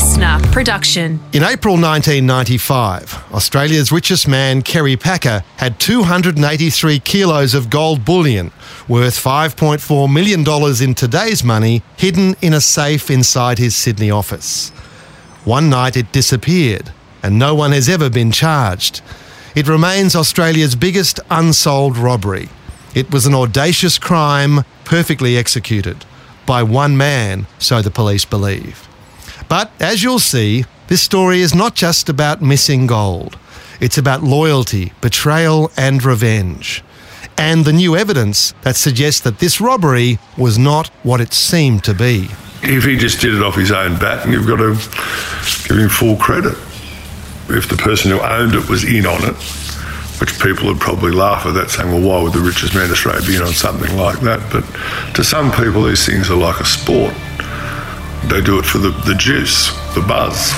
LiSTNR 0.00 0.50
production. 0.50 1.20
In 1.34 1.42
April 1.42 1.74
1995, 1.74 3.34
Australia's 3.34 3.92
richest 3.92 4.26
man, 4.26 4.62
Kerry 4.62 4.96
Packer, 4.96 5.44
had 5.58 5.78
283 5.78 7.00
kilos 7.00 7.52
of 7.52 7.68
gold 7.68 8.02
bullion, 8.02 8.50
worth 8.88 9.22
$5.4 9.22 10.10
million 10.10 10.40
in 10.82 10.94
today's 10.94 11.44
money, 11.44 11.82
hidden 11.98 12.34
in 12.40 12.54
a 12.54 12.62
safe 12.62 13.10
inside 13.10 13.58
his 13.58 13.76
Sydney 13.76 14.10
office. 14.10 14.70
One 15.44 15.68
night 15.68 15.98
it 15.98 16.12
disappeared, 16.12 16.94
and 17.22 17.38
no 17.38 17.54
one 17.54 17.72
has 17.72 17.86
ever 17.90 18.08
been 18.08 18.32
charged. 18.32 19.02
It 19.54 19.68
remains 19.68 20.16
Australia's 20.16 20.76
biggest 20.76 21.20
unsolved 21.30 21.98
robbery. 21.98 22.48
It 22.94 23.10
was 23.10 23.26
an 23.26 23.34
audacious 23.34 23.98
crime, 23.98 24.64
perfectly 24.84 25.36
executed 25.36 26.06
by 26.46 26.62
one 26.62 26.96
man, 26.96 27.46
so 27.58 27.82
the 27.82 27.90
police 27.90 28.24
believe. 28.24 28.88
But 29.50 29.72
as 29.80 30.04
you'll 30.04 30.20
see, 30.20 30.64
this 30.86 31.02
story 31.02 31.40
is 31.40 31.56
not 31.56 31.74
just 31.74 32.08
about 32.08 32.40
missing 32.40 32.86
gold. 32.86 33.36
It's 33.80 33.98
about 33.98 34.22
loyalty, 34.22 34.92
betrayal, 35.00 35.72
and 35.76 36.04
revenge. 36.04 36.84
And 37.36 37.64
the 37.64 37.72
new 37.72 37.96
evidence 37.96 38.54
that 38.62 38.76
suggests 38.76 39.20
that 39.22 39.40
this 39.40 39.60
robbery 39.60 40.20
was 40.38 40.56
not 40.56 40.86
what 41.02 41.20
it 41.20 41.32
seemed 41.32 41.82
to 41.84 41.94
be. 41.94 42.28
If 42.62 42.84
he 42.84 42.96
just 42.96 43.20
did 43.20 43.34
it 43.34 43.42
off 43.42 43.56
his 43.56 43.72
own 43.72 43.98
bat, 43.98 44.28
you've 44.28 44.46
got 44.46 44.58
to 44.58 44.74
give 45.66 45.78
him 45.78 45.88
full 45.88 46.16
credit. 46.16 46.56
If 47.48 47.68
the 47.68 47.76
person 47.76 48.12
who 48.12 48.20
owned 48.20 48.54
it 48.54 48.68
was 48.68 48.84
in 48.84 49.04
on 49.04 49.24
it, 49.24 49.34
which 50.20 50.38
people 50.40 50.68
would 50.68 50.78
probably 50.78 51.10
laugh 51.10 51.44
at 51.46 51.54
that, 51.54 51.70
saying, 51.70 51.90
well, 51.90 52.02
why 52.02 52.22
would 52.22 52.34
the 52.34 52.38
richest 52.38 52.72
man 52.72 52.84
in 52.84 52.92
Australia 52.92 53.26
be 53.26 53.34
in 53.34 53.42
on 53.42 53.52
something 53.52 53.96
like 53.96 54.20
that? 54.20 54.38
But 54.52 54.62
to 55.16 55.24
some 55.24 55.50
people, 55.50 55.82
these 55.82 56.06
things 56.06 56.30
are 56.30 56.36
like 56.36 56.60
a 56.60 56.64
sport. 56.66 57.14
They 58.28 58.40
do 58.40 58.58
it 58.58 58.64
for 58.64 58.78
the, 58.78 58.90
the 59.06 59.14
juice, 59.18 59.70
the 59.94 60.04
buzz. 60.06 60.52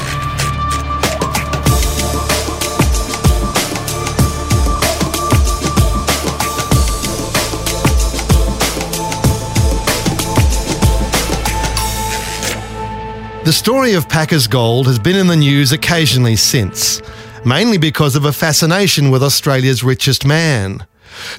The 13.44 13.52
story 13.52 13.94
of 13.94 14.08
Packer's 14.08 14.46
Gold 14.46 14.86
has 14.86 14.98
been 14.98 15.16
in 15.16 15.26
the 15.26 15.36
news 15.36 15.72
occasionally 15.72 16.36
since 16.36 17.02
mainly 17.44 17.78
because 17.78 18.16
of 18.16 18.24
a 18.24 18.32
fascination 18.32 19.10
with 19.10 19.22
Australia's 19.22 19.82
richest 19.82 20.26
man. 20.26 20.86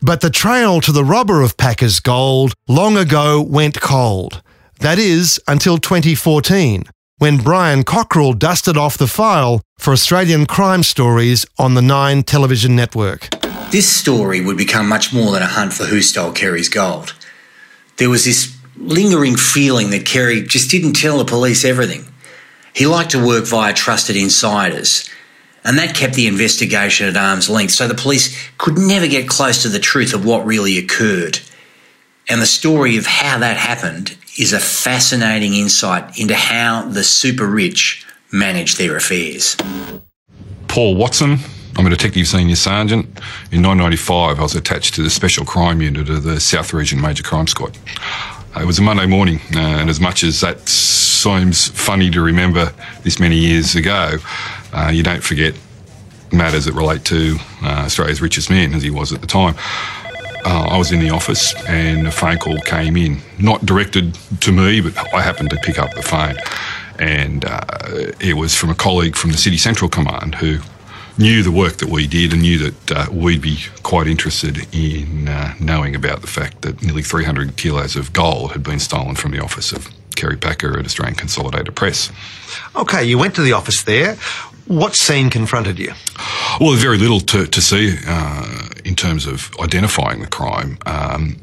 But 0.01 0.21
the 0.21 0.29
trail 0.29 0.81
to 0.81 0.91
the 0.91 1.03
robber 1.03 1.41
of 1.41 1.57
Packer's 1.57 1.99
gold 1.99 2.53
long 2.67 2.97
ago 2.97 3.41
went 3.41 3.79
cold. 3.81 4.41
That 4.83 4.99
is, 4.99 5.39
until 5.47 5.77
2014, 5.77 6.83
when 7.17 7.37
Brian 7.37 7.85
Cockrell 7.85 8.33
dusted 8.33 8.75
off 8.75 8.97
the 8.97 9.07
file 9.07 9.61
for 9.77 9.93
Australian 9.93 10.45
crime 10.45 10.83
stories 10.83 11.45
on 11.57 11.75
the 11.75 11.81
Nine 11.81 12.23
television 12.23 12.75
network. 12.75 13.29
This 13.71 13.89
story 13.89 14.41
would 14.41 14.57
become 14.57 14.89
much 14.89 15.13
more 15.13 15.31
than 15.31 15.41
a 15.41 15.47
hunt 15.47 15.71
for 15.71 15.85
who 15.85 16.01
stole 16.01 16.33
Kerry's 16.33 16.67
gold. 16.67 17.15
There 17.95 18.09
was 18.09 18.25
this 18.25 18.57
lingering 18.75 19.37
feeling 19.37 19.89
that 19.91 20.05
Kerry 20.05 20.41
just 20.41 20.69
didn't 20.69 20.97
tell 20.97 21.17
the 21.17 21.23
police 21.23 21.63
everything. 21.63 22.03
He 22.75 22.85
liked 22.85 23.11
to 23.11 23.25
work 23.25 23.45
via 23.45 23.73
trusted 23.73 24.17
insiders, 24.17 25.09
and 25.63 25.77
that 25.77 25.95
kept 25.95 26.15
the 26.15 26.27
investigation 26.27 27.07
at 27.07 27.15
arm's 27.15 27.49
length, 27.49 27.71
so 27.71 27.87
the 27.87 27.95
police 27.95 28.37
could 28.57 28.77
never 28.77 29.07
get 29.07 29.29
close 29.29 29.61
to 29.61 29.69
the 29.69 29.79
truth 29.79 30.13
of 30.13 30.25
what 30.25 30.45
really 30.45 30.77
occurred. 30.77 31.39
And 32.29 32.41
the 32.41 32.45
story 32.45 32.97
of 32.97 33.05
how 33.05 33.37
that 33.39 33.57
happened 33.57 34.17
is 34.39 34.53
a 34.53 34.59
fascinating 34.59 35.53
insight 35.53 36.17
into 36.19 36.35
how 36.35 36.87
the 36.89 37.03
super 37.03 37.45
rich 37.45 38.05
manage 38.31 38.75
their 38.75 38.95
affairs. 38.95 39.57
Paul 40.67 40.95
Watson. 40.95 41.37
I'm 41.75 41.87
a 41.87 41.89
detective 41.89 42.27
senior 42.27 42.55
sergeant. 42.55 43.05
In 43.51 43.63
1995, 43.63 44.39
I 44.39 44.41
was 44.41 44.55
attached 44.55 44.93
to 44.95 45.03
the 45.03 45.09
Special 45.09 45.43
Crime 45.43 45.81
Unit 45.81 46.07
of 46.07 46.21
the 46.23 46.39
South 46.39 46.71
Region 46.71 47.01
Major 47.01 47.23
Crime 47.23 47.47
Squad. 47.47 47.75
It 48.55 48.65
was 48.65 48.77
a 48.77 48.83
Monday 48.83 49.07
morning, 49.07 49.39
uh, 49.55 49.59
and 49.59 49.89
as 49.89 49.99
much 49.99 50.23
as 50.23 50.41
that 50.41 50.69
seems 50.69 51.67
funny 51.69 52.11
to 52.11 52.21
remember 52.21 52.71
this 53.01 53.19
many 53.19 53.37
years 53.37 53.75
ago, 53.75 54.17
uh, 54.71 54.91
you 54.93 55.01
don't 55.01 55.23
forget 55.23 55.55
matters 56.31 56.65
that 56.65 56.73
relate 56.73 57.03
to 57.05 57.37
uh, 57.63 57.85
Australia's 57.85 58.21
richest 58.21 58.51
man, 58.51 58.75
as 58.75 58.83
he 58.83 58.91
was 58.91 59.11
at 59.11 59.21
the 59.21 59.27
time. 59.27 59.55
Uh, 60.45 60.67
I 60.71 60.77
was 60.77 60.91
in 60.91 60.99
the 60.99 61.09
office 61.09 61.53
and 61.67 62.07
a 62.07 62.11
phone 62.11 62.37
call 62.37 62.57
came 62.59 62.97
in, 62.97 63.19
not 63.39 63.65
directed 63.65 64.15
to 64.41 64.51
me, 64.51 64.81
but 64.81 64.97
I 65.13 65.21
happened 65.21 65.49
to 65.51 65.57
pick 65.57 65.79
up 65.79 65.93
the 65.93 66.01
phone. 66.01 66.35
And 66.99 67.45
uh, 67.45 67.61
it 68.19 68.35
was 68.35 68.55
from 68.55 68.69
a 68.69 68.75
colleague 68.75 69.15
from 69.15 69.31
the 69.31 69.37
City 69.37 69.57
Central 69.57 69.89
Command 69.89 70.35
who 70.35 70.59
knew 71.17 71.43
the 71.43 71.51
work 71.51 71.77
that 71.77 71.89
we 71.89 72.07
did 72.07 72.33
and 72.33 72.41
knew 72.41 72.57
that 72.57 72.91
uh, 72.91 73.05
we'd 73.11 73.41
be 73.41 73.59
quite 73.83 74.07
interested 74.07 74.67
in 74.73 75.27
uh, 75.27 75.53
knowing 75.59 75.95
about 75.95 76.21
the 76.21 76.27
fact 76.27 76.61
that 76.63 76.81
nearly 76.81 77.03
300 77.03 77.55
kilos 77.55 77.95
of 77.95 78.13
gold 78.13 78.51
had 78.51 78.63
been 78.63 78.79
stolen 78.79 79.15
from 79.15 79.31
the 79.31 79.39
office 79.39 79.71
of 79.71 79.89
Kerry 80.15 80.37
Packer 80.37 80.77
at 80.77 80.85
Australian 80.85 81.15
Consolidated 81.15 81.75
Press. 81.75 82.11
Okay, 82.75 83.03
you 83.03 83.17
went 83.17 83.35
to 83.35 83.41
the 83.41 83.53
office 83.53 83.83
there. 83.83 84.15
What 84.65 84.95
scene 84.95 85.29
confronted 85.29 85.77
you? 85.77 85.93
Well, 86.59 86.75
very 86.75 86.97
little 86.97 87.19
to, 87.19 87.45
to 87.45 87.61
see 87.61 87.97
uh, 88.07 88.69
in 88.85 88.95
terms 88.95 89.25
of 89.25 89.51
identifying 89.59 90.21
the 90.21 90.27
crime. 90.27 90.77
Um, 90.85 91.37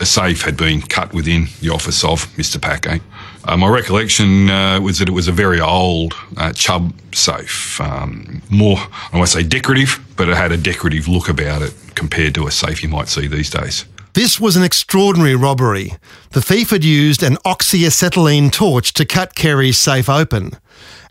a 0.00 0.06
safe 0.06 0.42
had 0.42 0.56
been 0.56 0.82
cut 0.82 1.12
within 1.12 1.46
the 1.60 1.70
office 1.70 2.02
of 2.04 2.26
Mr. 2.36 2.60
Packer. 2.60 2.98
Uh, 3.44 3.56
my 3.56 3.68
recollection 3.68 4.50
uh, 4.50 4.80
was 4.80 4.98
that 4.98 5.08
it 5.08 5.12
was 5.12 5.28
a 5.28 5.32
very 5.32 5.60
old 5.60 6.14
uh, 6.36 6.52
Chubb 6.52 6.92
safe. 7.14 7.80
Um, 7.80 8.42
more, 8.50 8.78
I 9.12 9.16
won't 9.16 9.28
say 9.28 9.42
decorative, 9.42 10.00
but 10.16 10.28
it 10.28 10.36
had 10.36 10.52
a 10.52 10.56
decorative 10.56 11.08
look 11.08 11.28
about 11.28 11.62
it 11.62 11.74
compared 11.94 12.34
to 12.34 12.46
a 12.46 12.50
safe 12.50 12.82
you 12.82 12.88
might 12.88 13.08
see 13.08 13.26
these 13.26 13.50
days. 13.50 13.84
This 14.14 14.38
was 14.38 14.56
an 14.56 14.62
extraordinary 14.62 15.34
robbery. 15.34 15.94
The 16.30 16.40
thief 16.40 16.70
had 16.70 16.84
used 16.84 17.22
an 17.22 17.36
oxyacetylene 17.44 18.52
torch 18.52 18.92
to 18.94 19.04
cut 19.04 19.34
Kerry's 19.34 19.76
safe 19.76 20.08
open. 20.08 20.52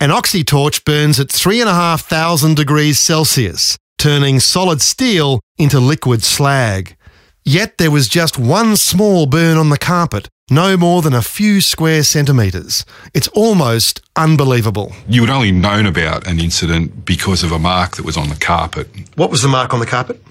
An 0.00 0.10
oxy 0.10 0.42
torch 0.42 0.84
burns 0.84 1.20
at 1.20 1.30
3,500 1.30 2.56
degrees 2.56 2.98
Celsius, 2.98 3.76
turning 4.04 4.38
solid 4.38 4.82
steel 4.82 5.40
into 5.56 5.80
liquid 5.80 6.22
slag. 6.22 6.94
Yet 7.42 7.78
there 7.78 7.90
was 7.90 8.06
just 8.06 8.38
one 8.38 8.76
small 8.76 9.24
burn 9.24 9.56
on 9.56 9.70
the 9.70 9.78
carpet, 9.78 10.28
no 10.50 10.76
more 10.76 11.00
than 11.00 11.14
a 11.14 11.22
few 11.22 11.62
square 11.62 12.02
centimetres. 12.02 12.84
It's 13.14 13.28
almost 13.28 14.02
unbelievable. 14.14 14.92
You 15.08 15.22
had 15.22 15.30
only 15.30 15.52
known 15.52 15.86
about 15.86 16.26
an 16.26 16.38
incident 16.38 17.06
because 17.06 17.42
of 17.42 17.50
a 17.50 17.58
mark 17.58 17.96
that 17.96 18.04
was 18.04 18.18
on 18.18 18.28
the 18.28 18.36
carpet. 18.36 18.88
What 19.16 19.30
was 19.30 19.40
the 19.40 19.48
mark 19.48 19.72
on 19.72 19.80
the 19.80 19.86
carpet? 19.86 20.22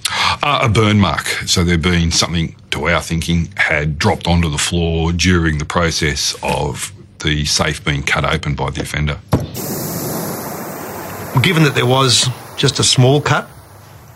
Uh, 0.43 0.59
a 0.61 0.69
burn 0.69 0.99
mark. 0.99 1.25
So 1.47 1.63
there'd 1.63 1.81
been 1.81 2.11
something, 2.11 2.55
to 2.69 2.89
our 2.89 3.01
thinking, 3.01 3.51
had 3.55 3.97
dropped 3.97 4.27
onto 4.27 4.51
the 4.51 4.59
floor 4.59 5.13
during 5.13 5.57
the 5.57 5.65
process 5.65 6.35
of 6.43 6.93
the 7.23 7.43
safe 7.45 7.83
being 7.83 8.03
cut 8.03 8.23
open 8.23 8.53
by 8.53 8.69
the 8.69 8.81
offender. 8.81 9.19
Given 11.41 11.63
that 11.63 11.73
there 11.73 11.87
was 11.87 12.29
just 12.55 12.77
a 12.77 12.83
small 12.83 13.19
cut 13.19 13.49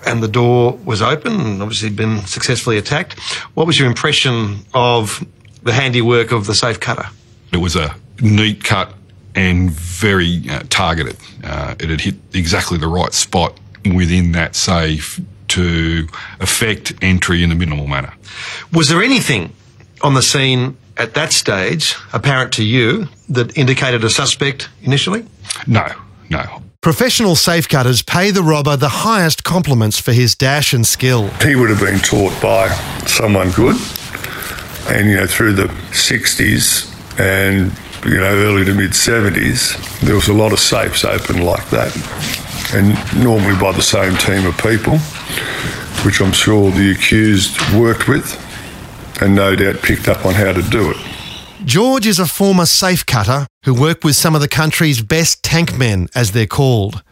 and 0.06 0.22
the 0.22 0.28
door 0.28 0.74
was 0.86 1.02
open 1.02 1.40
and 1.40 1.62
obviously 1.62 1.90
been 1.90 2.26
successfully 2.26 2.78
attacked, 2.78 3.20
what 3.56 3.68
was 3.68 3.80
your 3.80 3.88
impression 3.88 4.66
of 4.74 5.26
the 5.64 5.74
handiwork 5.74 6.32
of 6.32 6.46
the 6.46 6.56
safe 6.56 6.80
cutter? 6.80 7.08
It 7.52 7.58
was 7.58 7.76
a 7.76 7.96
neat 8.22 8.64
cut 8.64 8.94
and 9.36 9.72
very 9.72 10.44
uh, 10.50 10.64
targeted. 10.70 11.18
Uh, 11.44 11.76
it 11.80 11.90
had 11.90 12.02
hit 12.02 12.16
exactly 12.34 12.78
the 12.78 12.88
right 12.88 13.14
spot 13.14 13.60
within 13.94 14.32
that 14.34 14.56
safe 14.56 15.20
to 15.50 16.08
effect 16.40 16.94
entry 17.02 17.44
in 17.44 17.52
a 17.52 17.56
minimal 17.56 17.88
manner. 17.88 18.14
Was 18.74 18.90
there 18.90 19.02
anything 19.02 19.54
on 20.02 20.14
the 20.14 20.22
scene 20.22 20.78
at 20.98 21.14
that 21.14 21.32
stage 21.32 21.96
apparent 22.14 22.52
to 22.54 22.64
you 22.64 23.08
that 23.30 23.58
indicated 23.58 24.04
a 24.04 24.10
suspect 24.10 24.70
initially? 24.82 25.26
No, 25.66 25.88
no. 26.30 26.62
Professional 26.88 27.36
safecutters 27.36 28.02
pay 28.02 28.32
the 28.32 28.42
robber 28.42 28.78
the 28.78 28.88
highest 28.88 29.44
compliments 29.44 30.00
for 30.00 30.14
his 30.14 30.36
dash 30.36 30.72
and 30.72 30.88
skill. 30.88 31.28
He 31.42 31.54
would 31.54 31.70
have 31.70 31.82
been 31.82 32.00
taught 32.00 32.42
by 32.42 32.70
someone 33.06 33.52
good. 33.52 33.76
And, 34.88 35.10
you 35.10 35.18
know, 35.18 35.28
through 35.28 35.52
the 35.52 35.66
60s 35.92 36.88
and, 37.20 37.78
you 38.06 38.18
know, 38.18 38.24
early 38.24 38.64
to 38.64 38.74
mid 38.74 38.92
70s, 38.92 40.00
there 40.00 40.16
was 40.16 40.30
a 40.30 40.34
lot 40.34 40.54
of 40.54 40.62
safes 40.62 41.04
open 41.04 41.42
like 41.42 41.70
that. 41.72 41.94
And 42.74 42.96
normally 43.22 43.60
by 43.60 43.74
the 43.74 43.82
same 43.82 44.16
team 44.16 44.46
of 44.46 44.58
people, 44.58 44.98
which 46.06 46.22
I'm 46.22 46.32
sure 46.32 46.72
the 46.72 46.92
accused 46.92 47.60
worked 47.74 48.08
with 48.08 48.32
and 49.22 49.36
no 49.36 49.58
doubt 49.58 49.82
picked 49.82 50.08
up 50.08 50.26
on 50.26 50.36
how 50.36 50.54
to 50.54 50.62
do 50.62 50.92
it. 50.92 51.17
George 51.68 52.08
is 52.08 52.18
a 52.18 52.26
former 52.26 52.66
safe 52.66 53.06
cutter 53.06 53.46
who 53.66 53.74
worked 53.74 54.06
with 54.06 54.16
some 54.16 54.34
of 54.34 54.40
the 54.40 54.48
country's 54.48 55.02
best 55.02 55.44
tank 55.44 55.78
men, 55.78 56.08
as 56.16 56.32
they're 56.32 56.48
called. 56.48 57.04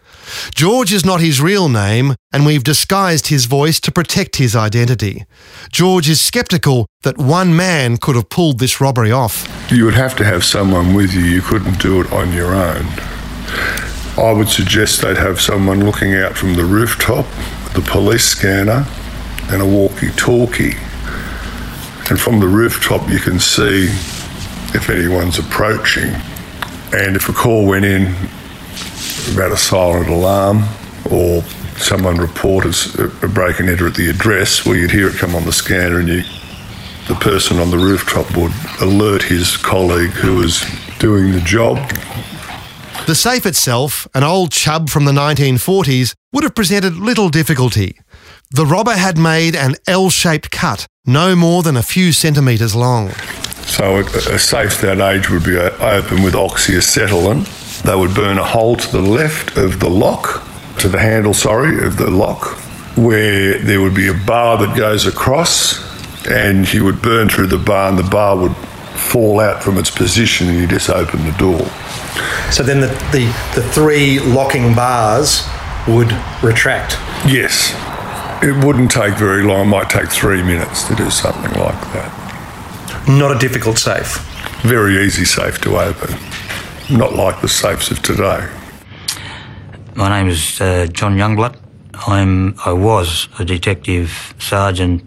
George 0.56 0.94
is 0.94 1.04
not 1.04 1.20
his 1.20 1.42
real 1.42 1.68
name, 1.68 2.16
and 2.32 2.46
we've 2.46 2.64
disguised 2.64 3.28
his 3.28 3.48
voice 3.48 3.82
to 3.82 3.92
protect 3.92 4.38
his 4.38 4.56
identity. 4.56 5.26
George 5.74 6.08
is 6.08 6.22
sceptical 6.22 6.86
that 7.04 7.18
one 7.18 7.54
man 7.54 7.98
could 7.98 8.16
have 8.16 8.30
pulled 8.30 8.60
this 8.60 8.80
robbery 8.80 9.12
off. 9.12 9.46
You 9.70 9.84
would 9.84 9.96
have 9.96 10.16
to 10.16 10.24
have 10.24 10.46
someone 10.46 10.94
with 10.94 11.14
you. 11.14 11.26
You 11.26 11.42
couldn't 11.42 11.82
do 11.82 12.00
it 12.00 12.14
on 12.14 12.32
your 12.32 12.56
own. 12.56 12.86
I 14.18 14.32
would 14.32 14.48
suggest 14.48 15.02
they'd 15.02 15.18
have 15.18 15.42
someone 15.42 15.84
looking 15.84 16.16
out 16.16 16.38
from 16.38 16.54
the 16.54 16.64
rooftop, 16.64 17.26
the 17.74 17.82
police 17.86 18.24
scanner, 18.24 18.88
and 19.50 19.62
a 19.62 19.66
walkie 19.66 20.12
talkie. 20.12 20.78
And 22.10 22.18
from 22.18 22.40
the 22.40 22.48
rooftop, 22.48 23.10
you 23.10 23.20
can 23.20 23.38
see 23.38 23.90
if 24.76 24.90
anyone's 24.90 25.40
approaching. 25.40 26.14
And 26.94 27.16
if 27.16 27.30
a 27.30 27.34
call 27.34 27.66
went 27.66 27.86
in 27.86 28.14
about 29.34 29.52
a 29.52 29.58
silent 29.58 30.10
alarm 30.10 30.64
or 31.10 31.42
someone 31.78 32.18
reported 32.18 32.76
a 33.24 33.28
break 33.28 33.60
and 33.60 33.70
enter 33.70 33.88
at 33.88 33.96
the 33.96 34.10
address, 34.10 34.66
well, 34.66 34.76
you'd 34.76 34.92
hear 34.92 35.08
it 35.08 35.16
come 35.16 35.36
on 35.36 35.46
the 35.46 35.54
scanner 35.54 36.00
and 36.00 36.08
you, 36.08 36.24
the 37.08 37.16
person 37.16 37.60
on 37.60 37.72
the 37.72 37.78
rooftop 37.78 38.36
would 38.38 38.54
alert 38.82 39.24
his 39.24 39.58
colleague 39.58 40.12
who 40.12 40.36
was 40.36 40.64
doing 41.00 41.32
the 41.32 41.42
job 41.42 41.78
the 43.06 43.14
safe 43.14 43.46
itself, 43.46 44.08
an 44.16 44.24
old 44.24 44.52
Chubb 44.52 44.90
from 44.90 45.06
the 45.06 45.12
1940s, 45.12 46.16
would 46.34 46.44
have 46.44 46.56
presented 46.56 46.96
little 46.96 47.30
difficulty. 47.30 48.00
The 48.50 48.66
robber 48.66 48.94
had 48.94 49.16
made 49.16 49.56
an 49.56 49.76
L 49.88 50.10
shaped 50.10 50.50
cut, 50.50 50.88
no 51.06 51.36
more 51.36 51.62
than 51.62 51.78
a 51.78 51.84
few 51.84 52.12
centimetres 52.12 52.76
long. 52.76 53.12
So, 53.66 53.98
a, 53.98 54.02
a 54.02 54.40
safe 54.40 54.80
that 54.82 55.00
age 55.00 55.30
would 55.30 55.44
be 55.44 55.58
uh, 55.58 55.72
open 55.80 56.24
with 56.24 56.34
oxyacetylene. 56.34 57.82
They 57.82 57.96
would 57.96 58.14
burn 58.14 58.38
a 58.38 58.44
hole 58.44 58.76
to 58.76 58.92
the 58.92 59.02
left 59.02 59.58
of 59.58 59.80
the 59.80 59.90
lock, 59.90 60.44
to 60.80 60.88
the 60.88 61.00
handle, 61.00 61.34
sorry, 61.34 61.86
of 61.86 61.98
the 61.98 62.10
lock, 62.10 62.58
where 62.96 63.58
there 63.58 63.82
would 63.82 63.96
be 63.96 64.08
a 64.08 64.14
bar 64.14 64.58
that 64.60 64.78
goes 64.78 65.06
across, 65.06 65.84
and 66.28 66.72
you 66.72 66.84
would 66.86 67.02
burn 67.02 67.28
through 67.28 67.48
the 67.48 67.58
bar, 67.58 67.90
and 67.90 67.98
the 67.98 68.10
bar 68.10 68.38
would 68.38 68.56
fall 68.96 69.40
out 69.40 69.62
from 69.62 69.78
its 69.78 69.92
position, 69.92 70.48
and 70.48 70.58
you 70.58 70.68
just 70.68 70.90
open 70.90 71.26
the 71.26 71.36
door. 71.38 71.66
So 72.52 72.64
then 72.64 72.80
the, 72.80 72.88
the, 73.12 73.26
the 73.56 73.68
three 73.70 74.20
locking 74.20 74.74
bars 74.74 75.42
would 75.88 76.12
retract? 76.42 76.94
Yes. 77.28 77.74
It 78.44 78.64
wouldn't 78.64 78.92
take 78.92 79.16
very 79.16 79.44
long, 79.44 79.68
it 79.68 79.70
might 79.70 79.90
take 79.90 80.10
three 80.10 80.44
minutes 80.44 80.88
to 80.88 80.96
do 80.96 81.10
something 81.10 81.52
like 81.60 81.80
that. 81.94 82.25
Not 83.08 83.36
a 83.36 83.38
difficult 83.38 83.78
safe? 83.78 84.18
Very 84.64 85.06
easy 85.06 85.26
safe 85.26 85.62
to 85.62 85.78
open. 85.78 86.16
Not 86.90 87.14
like 87.14 87.40
the 87.40 87.48
safes 87.48 87.92
of 87.92 88.02
today. 88.02 88.50
My 89.94 90.10
name 90.10 90.28
is 90.28 90.60
uh, 90.60 90.88
John 90.92 91.16
Jungblut. 91.16 91.56
I'm, 92.08 92.60
I 92.66 92.74
was 92.74 93.30
a 93.38 93.46
detective 93.46 94.34
sergeant 94.40 95.04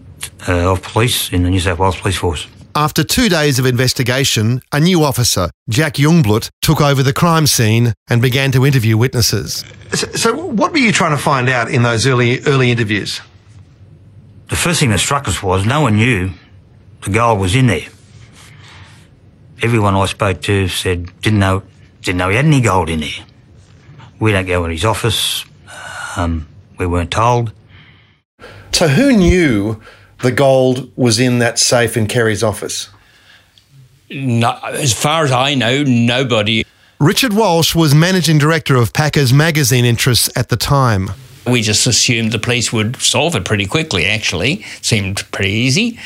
uh, 0.47 0.71
of 0.71 0.81
police 0.81 1.33
in 1.33 1.43
the 1.43 1.49
New 1.49 1.59
South 1.59 1.77
Wales 1.77 1.99
Police 1.99 2.15
Force. 2.15 2.47
After 2.73 3.03
two 3.03 3.27
days 3.27 3.59
of 3.59 3.65
investigation, 3.65 4.61
a 4.71 4.79
new 4.79 5.03
officer, 5.03 5.49
Jack 5.69 5.95
Jungblut, 5.95 6.49
took 6.61 6.79
over 6.79 7.03
the 7.03 7.13
crime 7.13 7.47
scene 7.47 7.93
and 8.09 8.21
began 8.21 8.53
to 8.53 8.65
interview 8.65 8.97
witnesses. 8.97 9.65
So, 9.91 10.07
so, 10.13 10.35
what 10.35 10.71
were 10.71 10.77
you 10.77 10.93
trying 10.93 11.11
to 11.11 11.21
find 11.21 11.49
out 11.49 11.69
in 11.69 11.83
those 11.83 12.07
early 12.07 12.39
early 12.43 12.71
interviews? 12.71 13.19
The 14.47 14.55
first 14.55 14.79
thing 14.79 14.91
that 14.91 14.99
struck 14.99 15.27
us 15.27 15.43
was 15.43 15.65
no 15.65 15.81
one 15.81 15.97
knew 15.97 16.31
the 17.03 17.11
gold 17.11 17.39
was 17.39 17.55
in 17.55 17.67
there. 17.67 17.87
Everyone 19.61 19.95
I 19.95 20.05
spoke 20.05 20.41
to 20.43 20.67
said 20.67 21.09
didn't 21.21 21.39
know 21.39 21.63
didn't 22.01 22.17
know 22.17 22.29
he 22.29 22.35
had 22.35 22.45
any 22.45 22.61
gold 22.61 22.89
in 22.89 23.01
there. 23.01 23.25
We 24.19 24.31
don't 24.31 24.45
go 24.45 24.65
in 24.65 24.71
his 24.71 24.85
office. 24.85 25.45
Um, 26.15 26.47
we 26.77 26.85
weren't 26.85 27.11
told. 27.11 27.53
So 28.71 28.87
who 28.87 29.11
knew 29.11 29.81
the 30.21 30.31
gold 30.31 30.91
was 30.95 31.19
in 31.19 31.39
that 31.39 31.59
safe 31.59 31.97
in 31.97 32.07
Kerry's 32.07 32.43
office? 32.43 32.89
No, 34.09 34.57
as 34.63 34.93
far 34.93 35.23
as 35.23 35.31
I 35.31 35.55
know, 35.55 35.83
nobody. 35.83 36.65
Richard 36.99 37.33
Walsh 37.33 37.75
was 37.75 37.93
managing 37.93 38.37
director 38.37 38.75
of 38.75 38.91
Packer's 38.91 39.31
magazine 39.31 39.85
interests 39.85 40.29
at 40.35 40.49
the 40.49 40.57
time. 40.57 41.11
We 41.49 41.61
just 41.61 41.87
assumed 41.87 42.31
the 42.31 42.39
police 42.39 42.71
would 42.71 42.97
solve 42.97 43.35
it 43.35 43.45
pretty 43.45 43.65
quickly. 43.65 44.05
Actually, 44.05 44.63
seemed 44.81 45.29
pretty 45.31 45.51
easy. 45.51 45.99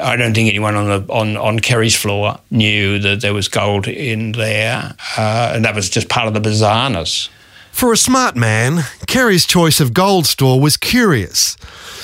I 0.00 0.16
don't 0.16 0.34
think 0.34 0.48
anyone 0.48 0.74
on 0.74 0.88
the 0.88 1.12
on, 1.12 1.36
on 1.36 1.60
Kerry's 1.60 1.96
floor 1.96 2.38
knew 2.50 2.98
that 2.98 3.20
there 3.20 3.34
was 3.34 3.48
gold 3.48 3.86
in 3.88 4.32
there, 4.32 4.94
uh, 5.16 5.52
and 5.54 5.64
that 5.64 5.74
was 5.74 5.88
just 5.88 6.08
part 6.08 6.28
of 6.28 6.34
the 6.34 6.40
bizarreness. 6.40 7.28
For 7.78 7.92
a 7.92 7.96
smart 7.96 8.34
man, 8.34 8.82
Kerry's 9.06 9.46
choice 9.46 9.78
of 9.78 9.94
gold 9.94 10.26
store 10.26 10.60
was 10.60 10.76
curious. 10.76 11.56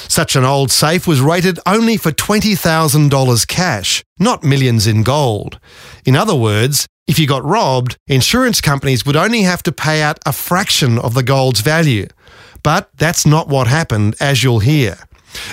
Such 0.08 0.36
an 0.36 0.44
old 0.44 0.70
safe 0.70 1.06
was 1.06 1.20
rated 1.20 1.58
only 1.66 1.96
for 1.96 2.12
$20,000 2.12 3.48
cash, 3.48 4.04
not 4.18 4.44
millions 4.44 4.86
in 4.86 5.02
gold. 5.02 5.58
In 6.04 6.14
other 6.14 6.36
words, 6.36 6.86
if 7.08 7.18
you 7.18 7.26
got 7.26 7.44
robbed, 7.44 7.96
insurance 8.06 8.60
companies 8.60 9.04
would 9.04 9.16
only 9.16 9.42
have 9.42 9.62
to 9.64 9.72
pay 9.72 10.00
out 10.00 10.18
a 10.24 10.32
fraction 10.32 10.98
of 10.98 11.14
the 11.14 11.22
gold's 11.22 11.60
value. 11.60 12.06
But 12.64 12.90
that's 12.96 13.24
not 13.24 13.46
what 13.46 13.68
happened, 13.68 14.16
as 14.18 14.42
you'll 14.42 14.58
hear. 14.58 14.96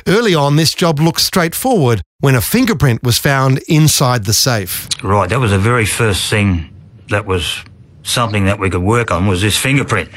Early 0.08 0.34
on, 0.34 0.56
this 0.56 0.74
job 0.74 1.00
looked 1.00 1.22
straightforward 1.22 2.02
when 2.20 2.36
a 2.36 2.42
fingerprint 2.42 3.04
was 3.04 3.18
found 3.20 3.60
inside 3.68 4.24
the 4.24 4.34
safe. 4.34 4.88
Right, 5.04 5.30
that 5.30 5.40
was 5.40 5.52
the 5.52 5.60
very 5.60 5.86
first 5.86 6.30
thing 6.30 6.74
that 7.10 7.26
was 7.26 7.64
something 8.04 8.46
that 8.46 8.58
we 8.58 8.70
could 8.70 8.82
work 8.82 9.12
on 9.12 9.28
was 9.28 9.42
this 9.42 9.58
fingerprint. 9.58 10.10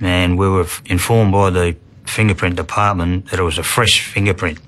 And 0.00 0.38
we 0.38 0.48
were 0.48 0.66
informed 0.86 1.32
by 1.32 1.50
the 1.50 1.76
fingerprint 2.06 2.56
department 2.56 3.30
that 3.30 3.38
it 3.38 3.42
was 3.42 3.58
a 3.58 3.62
fresh 3.62 4.00
fingerprint. 4.00 4.58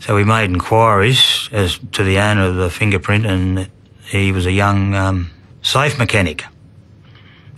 So 0.00 0.14
we 0.16 0.24
made 0.24 0.50
inquiries 0.50 1.48
as 1.52 1.78
to 1.92 2.02
the 2.02 2.18
owner 2.18 2.46
of 2.46 2.56
the 2.56 2.70
fingerprint, 2.70 3.26
and 3.26 3.70
he 4.04 4.32
was 4.32 4.46
a 4.46 4.52
young 4.52 4.94
um, 4.94 5.30
safe 5.62 5.98
mechanic. 5.98 6.44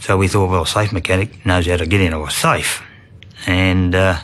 So 0.00 0.17
we 0.17 0.29
thought, 0.29 0.50
well, 0.50 0.62
a 0.62 0.67
safe 0.67 0.93
mechanic 0.93 1.45
knows 1.45 1.67
how 1.67 1.77
to 1.77 1.87
get 1.87 2.00
into 2.00 2.23
a 2.23 2.31
safe, 2.31 2.83
and 3.47 3.95
uh, 3.95 4.21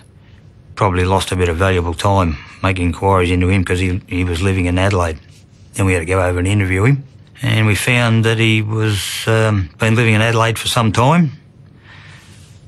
probably 0.77 1.05
lost 1.05 1.33
a 1.33 1.37
bit 1.37 1.49
of 1.49 1.57
valuable 1.57 1.95
time 1.95 2.39
making 2.63 2.87
inquiries 2.87 3.31
into 3.31 3.49
him 3.49 3.63
because 3.63 3.81
he, 3.81 4.01
he 4.07 4.25
was 4.25 4.41
living 4.41 4.67
in 4.67 4.79
Adelaide. 4.79 5.19
Then 5.75 5.87
we 5.87 5.93
had 5.93 6.01
to 6.01 6.07
go 6.07 6.23
over 6.23 6.39
and 6.39 6.49
interview 6.49 6.85
him, 6.85 7.05
and 7.43 7.67
we 7.67 7.75
found 7.75 8.25
that 8.25 8.39
he 8.39 8.63
was 8.63 9.25
um, 9.27 9.71
been 9.79 9.95
living 9.95 10.15
in 10.15 10.23
Adelaide 10.23 10.59
for 10.59 10.69
some 10.69 10.93
time 10.93 11.33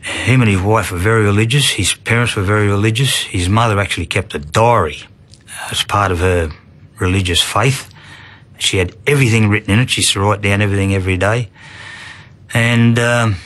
him 0.07 0.41
and 0.41 0.51
his 0.51 0.61
wife 0.61 0.93
were 0.93 0.99
very 0.99 1.25
religious. 1.25 1.71
His 1.71 1.95
parents 1.95 2.37
were 2.37 2.43
very 2.43 2.69
religious. 2.69 3.23
His 3.23 3.49
mother 3.49 3.79
actually 3.81 4.07
kept 4.07 4.35
a 4.35 4.39
diary 4.39 5.03
as 5.71 5.83
part 5.83 6.13
of 6.13 6.21
her 6.21 6.51
religious 6.99 7.43
faith. 7.43 7.91
She 8.59 8.79
had 8.79 8.95
everything 9.07 9.49
written 9.49 9.73
in 9.73 9.81
it. 9.81 9.91
She 9.91 10.03
used 10.03 10.13
to 10.13 10.21
write 10.21 10.43
down 10.43 10.63
everything 10.63 10.95
every 10.95 11.17
day. 11.17 11.51
And 12.55 12.99
um, 12.99 13.37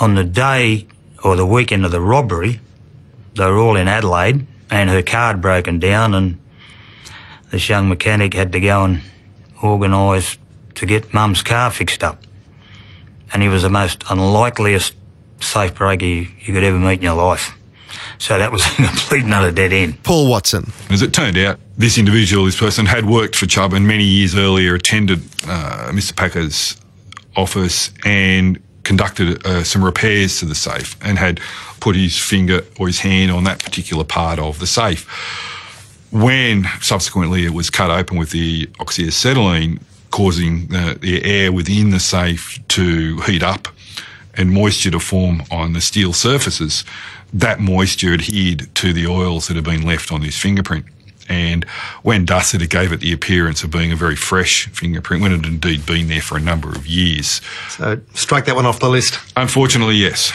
on 0.00 0.14
the 0.14 0.24
day 0.24 0.86
or 1.24 1.36
the 1.36 1.46
weekend 1.46 1.84
of 1.84 1.90
the 1.90 2.00
robbery, 2.00 2.60
they 3.34 3.44
were 3.44 3.58
all 3.58 3.76
in 3.76 3.88
Adelaide 3.88 4.46
and 4.70 4.90
her 4.90 5.02
car 5.02 5.28
had 5.28 5.40
broken 5.40 5.78
down 5.78 6.14
and 6.14 6.40
this 7.50 7.68
young 7.68 7.88
mechanic 7.88 8.34
had 8.34 8.52
to 8.52 8.60
go 8.60 8.84
and 8.84 9.02
organise 9.62 10.38
to 10.74 10.86
get 10.86 11.12
mum's 11.14 11.42
car 11.42 11.70
fixed 11.70 12.02
up. 12.02 12.22
And 13.32 13.42
he 13.42 13.48
was 13.48 13.62
the 13.62 13.70
most 13.70 14.04
unlikeliest 14.10 14.94
safe 15.40 15.74
breaker 15.74 16.04
you, 16.04 16.28
you 16.40 16.54
could 16.54 16.64
ever 16.64 16.78
meet 16.78 16.98
in 16.98 17.02
your 17.02 17.14
life. 17.14 17.56
So 18.18 18.38
that 18.38 18.52
was 18.52 18.64
a 18.72 18.74
complete 18.74 19.24
another 19.24 19.52
dead 19.52 19.72
end. 19.72 20.02
Paul 20.02 20.28
Watson. 20.28 20.72
As 20.90 21.02
it 21.02 21.12
turned 21.12 21.38
out, 21.38 21.58
this 21.76 21.98
individual, 21.98 22.44
this 22.44 22.58
person, 22.58 22.86
had 22.86 23.06
worked 23.06 23.36
for 23.36 23.46
Chubb 23.46 23.72
and 23.72 23.86
many 23.86 24.04
years 24.04 24.34
earlier 24.34 24.74
attended 24.74 25.20
uh, 25.46 25.90
Mr. 25.92 26.16
Packer's 26.16 26.76
office 27.36 27.90
and 28.04 28.60
conducted 28.82 29.44
uh, 29.44 29.64
some 29.64 29.84
repairs 29.84 30.38
to 30.38 30.44
the 30.44 30.54
safe 30.54 30.96
and 31.02 31.18
had 31.18 31.40
put 31.80 31.96
his 31.96 32.16
finger 32.16 32.62
or 32.78 32.86
his 32.86 33.00
hand 33.00 33.30
on 33.30 33.44
that 33.44 33.62
particular 33.62 34.04
part 34.04 34.38
of 34.38 34.58
the 34.58 34.66
safe. 34.66 35.06
When 36.12 36.66
subsequently 36.80 37.44
it 37.44 37.50
was 37.50 37.68
cut 37.68 37.90
open 37.90 38.16
with 38.16 38.30
the 38.30 38.66
oxyacetylene, 38.78 39.80
causing 40.10 40.68
the, 40.68 40.96
the 41.00 41.24
air 41.24 41.52
within 41.52 41.90
the 41.90 42.00
safe 42.00 42.58
to 42.68 43.20
heat 43.22 43.42
up 43.42 43.68
and 44.34 44.50
moisture 44.50 44.92
to 44.92 45.00
form 45.00 45.42
on 45.50 45.72
the 45.72 45.80
steel 45.80 46.12
surfaces, 46.12 46.84
that 47.32 47.58
moisture 47.58 48.14
adhered 48.14 48.72
to 48.76 48.92
the 48.92 49.06
oils 49.06 49.48
that 49.48 49.56
had 49.56 49.64
been 49.64 49.82
left 49.82 50.12
on 50.12 50.22
his 50.22 50.38
fingerprint. 50.38 50.86
And 51.28 51.64
when 52.02 52.24
dusted, 52.24 52.62
it 52.62 52.70
gave 52.70 52.92
it 52.92 53.00
the 53.00 53.12
appearance 53.12 53.62
of 53.62 53.70
being 53.70 53.92
a 53.92 53.96
very 53.96 54.16
fresh 54.16 54.66
fingerprint 54.68 55.22
when 55.22 55.32
it 55.32 55.44
had 55.44 55.46
indeed 55.46 55.86
been 55.86 56.08
there 56.08 56.20
for 56.20 56.36
a 56.36 56.40
number 56.40 56.70
of 56.70 56.86
years. 56.86 57.40
So, 57.70 58.00
strike 58.14 58.44
that 58.46 58.56
one 58.56 58.66
off 58.66 58.80
the 58.80 58.88
list. 58.88 59.18
Unfortunately, 59.36 59.96
yes. 59.96 60.32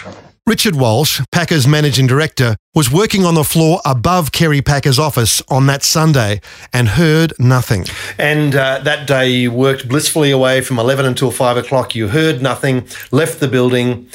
Richard 0.48 0.76
Walsh, 0.76 1.22
Packer's 1.32 1.68
managing 1.68 2.08
director, 2.08 2.56
was 2.74 2.92
working 2.92 3.26
on 3.26 3.36
the 3.36 3.44
floor 3.44 3.80
above 3.86 4.32
Kerry 4.32 4.62
Packer's 4.62 4.98
office 4.98 5.42
on 5.50 5.68
that 5.68 5.84
Sunday 5.84 6.42
and 6.74 6.90
heard 6.90 7.32
nothing. 7.38 7.86
And 8.18 8.56
uh, 8.56 8.80
that 8.80 9.08
day 9.08 9.30
you 9.30 9.52
worked 9.52 9.88
blissfully 9.88 10.32
away 10.32 10.62
from 10.62 10.80
11 10.80 11.06
until 11.06 11.30
5 11.30 11.58
o'clock. 11.58 11.94
You 11.94 12.08
heard 12.08 12.42
nothing, 12.42 12.88
left 13.12 13.40
the 13.40 13.48
building. 13.48 14.10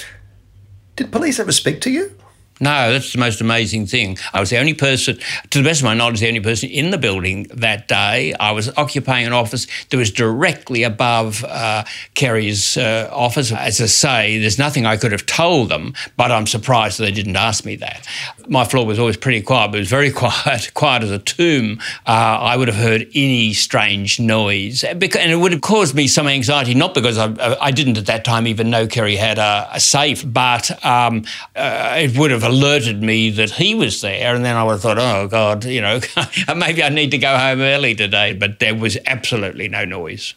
Did 0.96 1.12
police 1.12 1.38
ever 1.38 1.52
speak 1.52 1.80
to 1.82 1.90
you? 1.90 2.15
No, 2.58 2.92
that's 2.92 3.12
the 3.12 3.18
most 3.18 3.40
amazing 3.42 3.86
thing. 3.86 4.16
I 4.32 4.40
was 4.40 4.48
the 4.48 4.58
only 4.58 4.72
person, 4.72 5.18
to 5.50 5.58
the 5.58 5.64
best 5.64 5.80
of 5.80 5.84
my 5.84 5.94
knowledge, 5.94 6.20
the 6.20 6.28
only 6.28 6.40
person 6.40 6.70
in 6.70 6.90
the 6.90 6.96
building 6.96 7.44
that 7.54 7.86
day. 7.86 8.32
I 8.40 8.52
was 8.52 8.70
occupying 8.78 9.26
an 9.26 9.34
office 9.34 9.66
that 9.90 9.96
was 9.96 10.10
directly 10.10 10.82
above 10.82 11.44
uh, 11.44 11.84
Kerry's 12.14 12.78
uh, 12.78 13.10
office. 13.12 13.52
As 13.52 13.80
I 13.80 13.86
say, 13.86 14.38
there's 14.38 14.58
nothing 14.58 14.86
I 14.86 14.96
could 14.96 15.12
have 15.12 15.26
told 15.26 15.68
them, 15.68 15.92
but 16.16 16.32
I'm 16.32 16.46
surprised 16.46 16.98
they 16.98 17.10
didn't 17.10 17.36
ask 17.36 17.64
me 17.66 17.76
that. 17.76 18.06
My 18.48 18.64
floor 18.64 18.86
was 18.86 18.98
always 18.98 19.18
pretty 19.18 19.42
quiet, 19.42 19.72
but 19.72 19.76
it 19.76 19.80
was 19.80 19.90
very 19.90 20.10
quiet, 20.22 20.72
quiet 20.72 21.02
as 21.02 21.10
a 21.10 21.18
tomb. 21.18 21.78
Uh, 22.06 22.10
I 22.10 22.56
would 22.56 22.68
have 22.68 22.76
heard 22.76 23.06
any 23.14 23.52
strange 23.52 24.18
noise, 24.18 24.82
and 24.82 25.02
it 25.02 25.38
would 25.38 25.52
have 25.52 25.60
caused 25.60 25.94
me 25.94 26.08
some 26.08 26.26
anxiety, 26.26 26.74
not 26.74 26.94
because 26.94 27.18
I, 27.18 27.34
I 27.60 27.70
didn't 27.70 27.98
at 27.98 28.06
that 28.06 28.24
time 28.24 28.46
even 28.46 28.70
know 28.70 28.86
Kerry 28.86 29.16
had 29.16 29.36
a, 29.36 29.68
a 29.74 29.80
safe, 29.80 30.24
but 30.26 30.70
um, 30.84 31.24
uh, 31.54 31.96
it 31.98 32.16
would 32.16 32.30
have 32.30 32.45
alerted 32.46 33.02
me 33.02 33.30
that 33.30 33.50
he 33.50 33.74
was 33.74 34.00
there. 34.00 34.34
And 34.34 34.44
then 34.44 34.56
I 34.56 34.62
would 34.64 34.72
have 34.72 34.82
thought, 34.82 34.98
oh, 34.98 35.28
God, 35.28 35.64
you 35.64 35.80
know, 35.80 36.00
maybe 36.56 36.82
I 36.82 36.88
need 36.88 37.10
to 37.10 37.18
go 37.18 37.36
home 37.36 37.60
early 37.60 37.94
today. 37.94 38.32
But 38.32 38.58
there 38.58 38.74
was 38.74 38.96
absolutely 39.06 39.68
no 39.68 39.84
noise. 39.84 40.34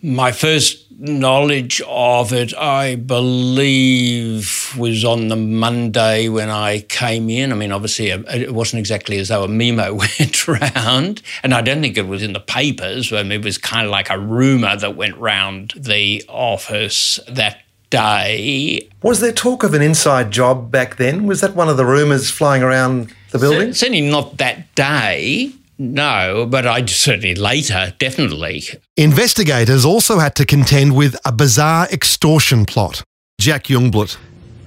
My 0.00 0.32
first 0.32 0.84
knowledge 0.98 1.80
of 1.86 2.32
it, 2.32 2.54
I 2.54 2.96
believe, 2.96 4.74
was 4.78 5.04
on 5.04 5.28
the 5.28 5.36
Monday 5.36 6.28
when 6.28 6.50
I 6.50 6.80
came 6.80 7.30
in. 7.30 7.52
I 7.52 7.54
mean, 7.54 7.72
obviously, 7.72 8.12
uh, 8.12 8.22
it 8.28 8.52
wasn't 8.52 8.80
exactly 8.80 9.18
as 9.18 9.28
though 9.28 9.44
a 9.44 9.48
memo 9.48 9.94
went 10.18 10.48
round, 10.48 11.22
and 11.42 11.54
I 11.54 11.62
don't 11.62 11.80
think 11.80 11.96
it 11.96 12.06
was 12.06 12.22
in 12.22 12.32
the 12.32 12.40
papers. 12.40 13.12
I 13.12 13.22
mean, 13.22 13.32
it 13.32 13.44
was 13.44 13.58
kind 13.58 13.86
of 13.86 13.90
like 13.90 14.10
a 14.10 14.18
rumour 14.18 14.76
that 14.76 14.96
went 14.96 15.16
round 15.16 15.72
the 15.76 16.24
office 16.28 17.18
that 17.28 17.63
day. 17.94 18.88
Was 19.02 19.20
there 19.20 19.32
talk 19.32 19.62
of 19.62 19.74
an 19.74 19.82
inside 19.82 20.30
job 20.30 20.70
back 20.70 20.96
then? 20.96 21.26
Was 21.26 21.40
that 21.42 21.54
one 21.54 21.68
of 21.68 21.76
the 21.76 21.84
rumours 21.84 22.30
flying 22.30 22.62
around 22.62 23.14
the 23.30 23.38
building? 23.38 23.72
Certainly 23.72 24.02
not 24.02 24.38
that 24.38 24.74
day. 24.74 25.52
No, 25.78 26.46
but 26.48 26.66
I 26.66 26.84
certainly 26.86 27.34
later, 27.34 27.94
definitely. 27.98 28.62
Investigators 28.96 29.84
also 29.84 30.18
had 30.18 30.34
to 30.36 30.46
contend 30.46 30.96
with 30.96 31.16
a 31.24 31.32
bizarre 31.32 31.88
extortion 31.90 32.64
plot. 32.64 33.02
Jack 33.40 33.64
Jungblut. 33.64 34.16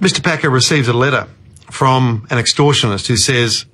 Mr. 0.00 0.22
Packer 0.22 0.50
receives 0.50 0.88
a 0.88 0.92
letter 0.92 1.26
from 1.70 2.26
an 2.30 2.38
extortionist 2.38 3.06
who 3.06 3.16
says, 3.16 3.64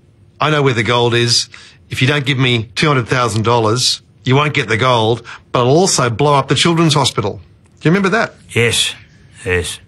I 0.40 0.50
know 0.50 0.62
where 0.62 0.74
the 0.74 0.82
gold 0.82 1.14
is. 1.14 1.48
If 1.90 2.00
you 2.02 2.08
don't 2.08 2.24
give 2.24 2.38
me 2.38 2.64
$200,000, 2.74 4.00
you 4.24 4.36
won't 4.36 4.54
get 4.54 4.68
the 4.68 4.76
gold, 4.76 5.26
but 5.52 5.60
I'll 5.60 5.76
also 5.76 6.10
blow 6.10 6.34
up 6.34 6.48
the 6.48 6.54
children's 6.54 6.94
hospital. 6.94 7.40
Do 7.80 7.88
you 7.88 7.90
remember 7.90 8.08
that? 8.10 8.34
Yes. 8.50 8.94
Yes. 9.44 9.80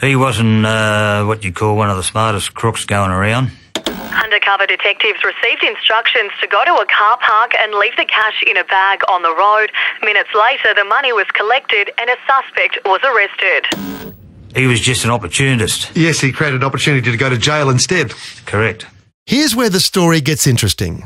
He 0.00 0.16
wasn't 0.16 0.66
uh, 0.66 1.24
what 1.24 1.44
you 1.44 1.52
call 1.52 1.76
one 1.76 1.90
of 1.90 1.96
the 1.96 2.02
smartest 2.02 2.54
crooks 2.54 2.84
going 2.84 3.10
around. 3.10 3.52
Undercover 3.76 4.66
detectives 4.66 5.20
received 5.24 5.62
instructions 5.62 6.30
to 6.40 6.46
go 6.48 6.64
to 6.64 6.74
a 6.74 6.86
car 6.86 7.18
park 7.18 7.52
and 7.58 7.72
leave 7.74 7.96
the 7.96 8.04
cash 8.04 8.42
in 8.46 8.56
a 8.56 8.64
bag 8.64 9.00
on 9.08 9.22
the 9.22 9.34
road. 9.34 9.70
Minutes 10.02 10.30
later, 10.34 10.74
the 10.74 10.84
money 10.84 11.12
was 11.12 11.26
collected 11.32 11.90
and 11.98 12.10
a 12.10 12.16
suspect 12.26 12.78
was 12.84 13.00
arrested. 13.04 14.14
He 14.54 14.66
was 14.66 14.80
just 14.80 15.04
an 15.04 15.10
opportunist. 15.10 15.96
Yes, 15.96 16.20
he 16.20 16.32
created 16.32 16.60
an 16.60 16.66
opportunity 16.66 17.10
to 17.10 17.16
go 17.16 17.30
to 17.30 17.38
jail 17.38 17.70
instead. 17.70 18.10
Correct. 18.44 18.86
Here's 19.24 19.54
where 19.54 19.70
the 19.70 19.80
story 19.80 20.20
gets 20.20 20.46
interesting. 20.46 21.04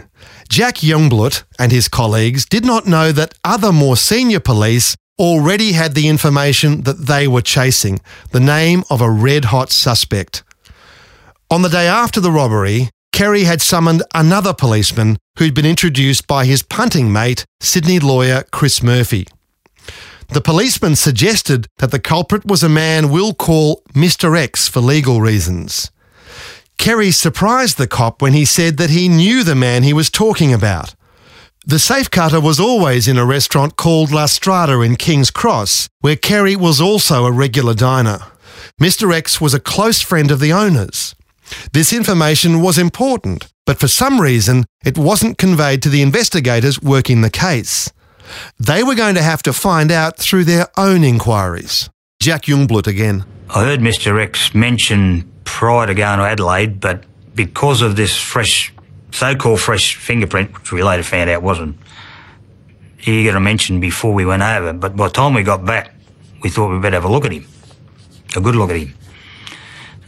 Jack 0.48 0.76
Jungblut 0.76 1.44
and 1.58 1.70
his 1.70 1.86
colleagues 1.86 2.44
did 2.46 2.64
not 2.64 2.86
know 2.86 3.12
that 3.12 3.34
other 3.44 3.72
more 3.72 3.96
senior 3.96 4.40
police 4.40 4.96
already 5.18 5.72
had 5.72 5.94
the 5.94 6.08
information 6.08 6.82
that 6.82 7.06
they 7.06 7.26
were 7.26 7.42
chasing 7.42 8.00
the 8.32 8.40
name 8.40 8.84
of 8.90 9.00
a 9.00 9.10
red 9.10 9.46
hot 9.46 9.70
suspect. 9.70 10.42
On 11.50 11.62
the 11.62 11.68
day 11.68 11.86
after 11.86 12.20
the 12.20 12.30
robbery, 12.30 12.90
Kerry 13.12 13.44
had 13.44 13.62
summoned 13.62 14.02
another 14.14 14.52
policeman 14.52 15.16
who'd 15.38 15.54
been 15.54 15.64
introduced 15.64 16.26
by 16.26 16.44
his 16.44 16.62
punting 16.62 17.12
mate, 17.12 17.44
Sydney 17.60 17.98
lawyer 17.98 18.44
Chris 18.50 18.82
Murphy. 18.82 19.26
The 20.28 20.40
policeman 20.40 20.96
suggested 20.96 21.66
that 21.78 21.92
the 21.92 22.00
culprit 22.00 22.44
was 22.44 22.62
a 22.62 22.68
man 22.68 23.10
we'll 23.10 23.32
call 23.32 23.82
Mr. 23.94 24.36
X 24.36 24.68
for 24.68 24.80
legal 24.80 25.20
reasons. 25.20 25.90
Kerry 26.78 27.10
surprised 27.10 27.78
the 27.78 27.86
cop 27.86 28.20
when 28.20 28.32
he 28.32 28.44
said 28.44 28.76
that 28.76 28.90
he 28.90 29.08
knew 29.08 29.44
the 29.44 29.54
man 29.54 29.82
he 29.82 29.92
was 29.92 30.10
talking 30.10 30.52
about. 30.52 30.94
The 31.68 31.80
safe 31.80 32.12
cutter 32.12 32.40
was 32.40 32.60
always 32.60 33.08
in 33.08 33.18
a 33.18 33.26
restaurant 33.26 33.74
called 33.74 34.12
La 34.12 34.26
Strada 34.26 34.82
in 34.82 34.94
King's 34.94 35.32
Cross, 35.32 35.88
where 36.00 36.14
Kerry 36.14 36.54
was 36.54 36.80
also 36.80 37.26
a 37.26 37.32
regular 37.32 37.74
diner. 37.74 38.20
Mr. 38.80 39.12
X 39.12 39.40
was 39.40 39.52
a 39.52 39.58
close 39.58 40.00
friend 40.00 40.30
of 40.30 40.38
the 40.38 40.52
owners. 40.52 41.16
This 41.72 41.92
information 41.92 42.62
was 42.62 42.78
important, 42.78 43.48
but 43.64 43.80
for 43.80 43.88
some 43.88 44.20
reason 44.20 44.64
it 44.84 44.96
wasn't 44.96 45.38
conveyed 45.38 45.82
to 45.82 45.88
the 45.88 46.02
investigators 46.02 46.80
working 46.80 47.22
the 47.22 47.30
case. 47.30 47.92
They 48.60 48.84
were 48.84 48.94
going 48.94 49.16
to 49.16 49.22
have 49.22 49.42
to 49.42 49.52
find 49.52 49.90
out 49.90 50.18
through 50.18 50.44
their 50.44 50.68
own 50.76 51.02
inquiries. 51.02 51.90
Jack 52.20 52.42
Jungblut 52.42 52.86
again. 52.86 53.24
I 53.50 53.64
heard 53.64 53.80
Mr. 53.80 54.22
X 54.22 54.54
mention 54.54 55.28
prior 55.42 55.88
to 55.88 55.94
going 55.94 56.20
to 56.20 56.26
Adelaide, 56.26 56.78
but 56.78 57.02
because 57.34 57.82
of 57.82 57.96
this 57.96 58.16
fresh 58.16 58.72
so-called 59.16 59.60
fresh 59.60 59.96
fingerprint, 59.96 60.52
which 60.54 60.72
we 60.72 60.82
later 60.82 61.02
found 61.02 61.30
out 61.30 61.42
wasn't. 61.42 61.76
He 62.98 63.24
got 63.24 63.36
a 63.36 63.40
mention 63.40 63.80
before 63.80 64.12
we 64.12 64.26
went 64.26 64.42
over, 64.42 64.72
but 64.72 64.94
by 64.96 65.08
the 65.08 65.12
time 65.12 65.34
we 65.34 65.42
got 65.42 65.64
back, 65.64 65.94
we 66.42 66.50
thought 66.50 66.70
we'd 66.70 66.82
better 66.82 66.96
have 66.96 67.04
a 67.04 67.08
look 67.08 67.24
at 67.24 67.32
him, 67.32 67.46
a 68.36 68.40
good 68.40 68.54
look 68.56 68.70
at 68.70 68.76
him. 68.76 68.94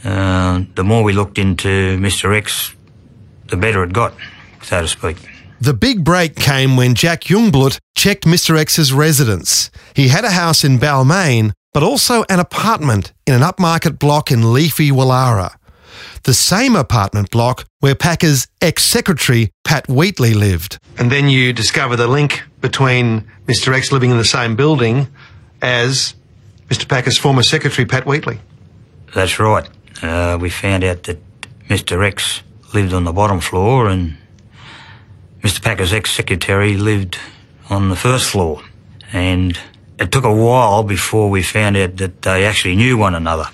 Uh, 0.05 0.65
the 0.75 0.85
more 0.85 1.03
we 1.03 1.13
looked 1.13 1.39
into 1.39 1.99
Mr. 1.99 2.37
X, 2.37 2.75
the 3.49 3.57
better 3.57 3.83
it 3.83 3.93
got, 3.93 4.15
so 4.63 4.83
to 4.83 4.89
speak. 4.89 5.17
The 5.61 5.75
big 5.75 6.05
break 6.05 6.37
came 6.37 6.77
when 6.77 6.95
Jack 6.95 7.23
Jungblut 7.23 7.79
checked 7.97 8.25
Mr. 8.25 8.59
X's 8.59 8.93
residence. 8.93 9.71
He 9.95 10.09
had 10.09 10.25
a 10.25 10.31
house 10.31 10.63
in 10.63 10.79
Balmain, 10.79 11.53
but 11.73 11.83
also 11.83 12.25
an 12.29 12.39
apartment 12.39 13.13
in 13.27 13.35
an 13.35 13.41
upmarket 13.41 13.99
block 13.99 14.31
in 14.31 14.53
leafy 14.53 14.91
Woollahra 14.91 15.59
the 16.25 16.35
same 16.35 16.77
apartment 16.77 17.31
block 17.31 17.65
where 17.81 17.95
Packer's 17.95 18.47
ex 18.61 18.83
secretary, 18.83 19.53
Pat 19.65 19.89
Wheatley, 19.89 20.35
lived. 20.35 20.79
And 20.99 21.11
then 21.11 21.29
you 21.29 21.53
discover 21.53 21.97
the 21.97 22.09
link 22.09 22.43
between 22.61 23.29
Mr. 23.47 23.75
X 23.75 23.93
living 23.93 24.11
in 24.11 24.19
the 24.19 24.25
same 24.25 24.57
building 24.57 25.09
as 25.63 26.15
Mr. 26.69 26.89
Packer's 26.89 27.19
former 27.19 27.43
secretary, 27.43 27.87
Pat 27.87 28.07
Wheatley. 28.07 28.41
That's 29.15 29.39
right. 29.39 29.69
Uh, 30.03 30.39
we 30.41 30.51
found 30.51 30.85
out 30.85 31.05
that 31.05 31.19
Mr. 31.69 32.05
X 32.05 32.43
lived 32.75 32.93
on 32.93 33.05
the 33.05 33.13
bottom 33.13 33.41
floor 33.41 33.89
and 33.89 34.17
Mr. 35.43 35.63
Packer's 35.63 35.93
ex 35.93 36.11
secretary 36.11 36.77
lived 36.77 37.19
on 37.71 37.89
the 37.89 37.97
first 37.97 38.31
floor. 38.31 38.63
And 39.13 39.59
it 39.99 40.13
took 40.13 40.25
a 40.25 40.35
while 40.35 40.83
before 40.83 41.31
we 41.31 41.43
found 41.43 41.77
out 41.77 41.97
that 41.97 42.23
they 42.23 42.45
actually 42.45 42.77
knew 42.77 42.97
one 42.97 43.15
another. 43.15 43.49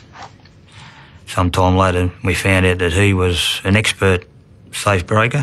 Sometime 1.35 1.77
later, 1.77 2.13
we 2.23 2.33
found 2.33 2.65
out 2.65 2.79
that 2.79 2.93
he 2.93 3.13
was 3.13 3.61
an 3.65 3.75
expert 3.75 4.25
safe 4.71 5.05
breaker. 5.05 5.43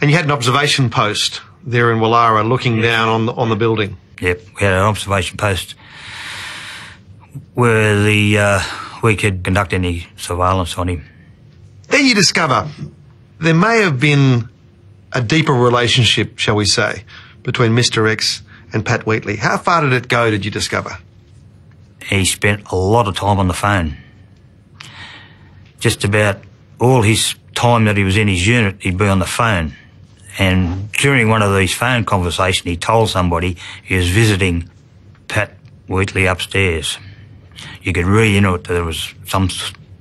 And 0.00 0.10
you 0.10 0.16
had 0.16 0.24
an 0.24 0.30
observation 0.30 0.88
post 0.88 1.42
there 1.62 1.92
in 1.92 1.98
Woollahra 1.98 2.48
looking 2.48 2.80
down 2.80 3.10
on 3.10 3.26
the, 3.26 3.34
on 3.34 3.50
the 3.50 3.54
building? 3.54 3.98
Yep, 4.22 4.40
we 4.56 4.62
had 4.62 4.72
an 4.72 4.78
observation 4.78 5.36
post 5.36 5.74
where 7.52 8.02
the 8.02 8.38
uh, 8.38 8.62
we 9.02 9.14
could 9.14 9.44
conduct 9.44 9.74
any 9.74 10.06
surveillance 10.16 10.78
on 10.78 10.88
him. 10.88 11.04
Then 11.88 12.06
you 12.06 12.14
discover 12.14 12.70
there 13.40 13.52
may 13.52 13.82
have 13.82 14.00
been 14.00 14.48
a 15.12 15.20
deeper 15.20 15.52
relationship, 15.52 16.38
shall 16.38 16.56
we 16.56 16.64
say, 16.64 17.04
between 17.42 17.72
Mr. 17.72 18.10
X 18.10 18.42
and 18.72 18.86
Pat 18.86 19.04
Wheatley. 19.04 19.36
How 19.36 19.58
far 19.58 19.82
did 19.82 19.92
it 19.92 20.08
go, 20.08 20.30
did 20.30 20.46
you 20.46 20.50
discover? 20.50 20.96
He 22.06 22.24
spent 22.24 22.72
a 22.72 22.76
lot 22.76 23.06
of 23.06 23.16
time 23.16 23.38
on 23.38 23.48
the 23.48 23.54
phone 23.54 23.98
just 25.84 26.02
about 26.02 26.38
all 26.80 27.02
his 27.02 27.34
time 27.54 27.84
that 27.84 27.94
he 27.94 28.04
was 28.04 28.16
in 28.16 28.26
his 28.26 28.46
unit, 28.46 28.74
he'd 28.80 28.96
be 28.96 29.06
on 29.06 29.18
the 29.18 29.26
phone. 29.26 29.74
And 30.38 30.90
during 30.92 31.28
one 31.28 31.42
of 31.42 31.54
these 31.54 31.74
phone 31.74 32.06
conversations, 32.06 32.64
he 32.64 32.78
told 32.78 33.10
somebody 33.10 33.58
he 33.82 33.94
was 33.94 34.08
visiting 34.08 34.70
Pat 35.28 35.52
Wheatley 35.86 36.24
upstairs. 36.24 36.96
You 37.82 37.92
could 37.92 38.06
read 38.06 38.34
into 38.34 38.54
it 38.54 38.64
that 38.64 38.72
there 38.72 38.82
was 38.82 39.12
some 39.26 39.50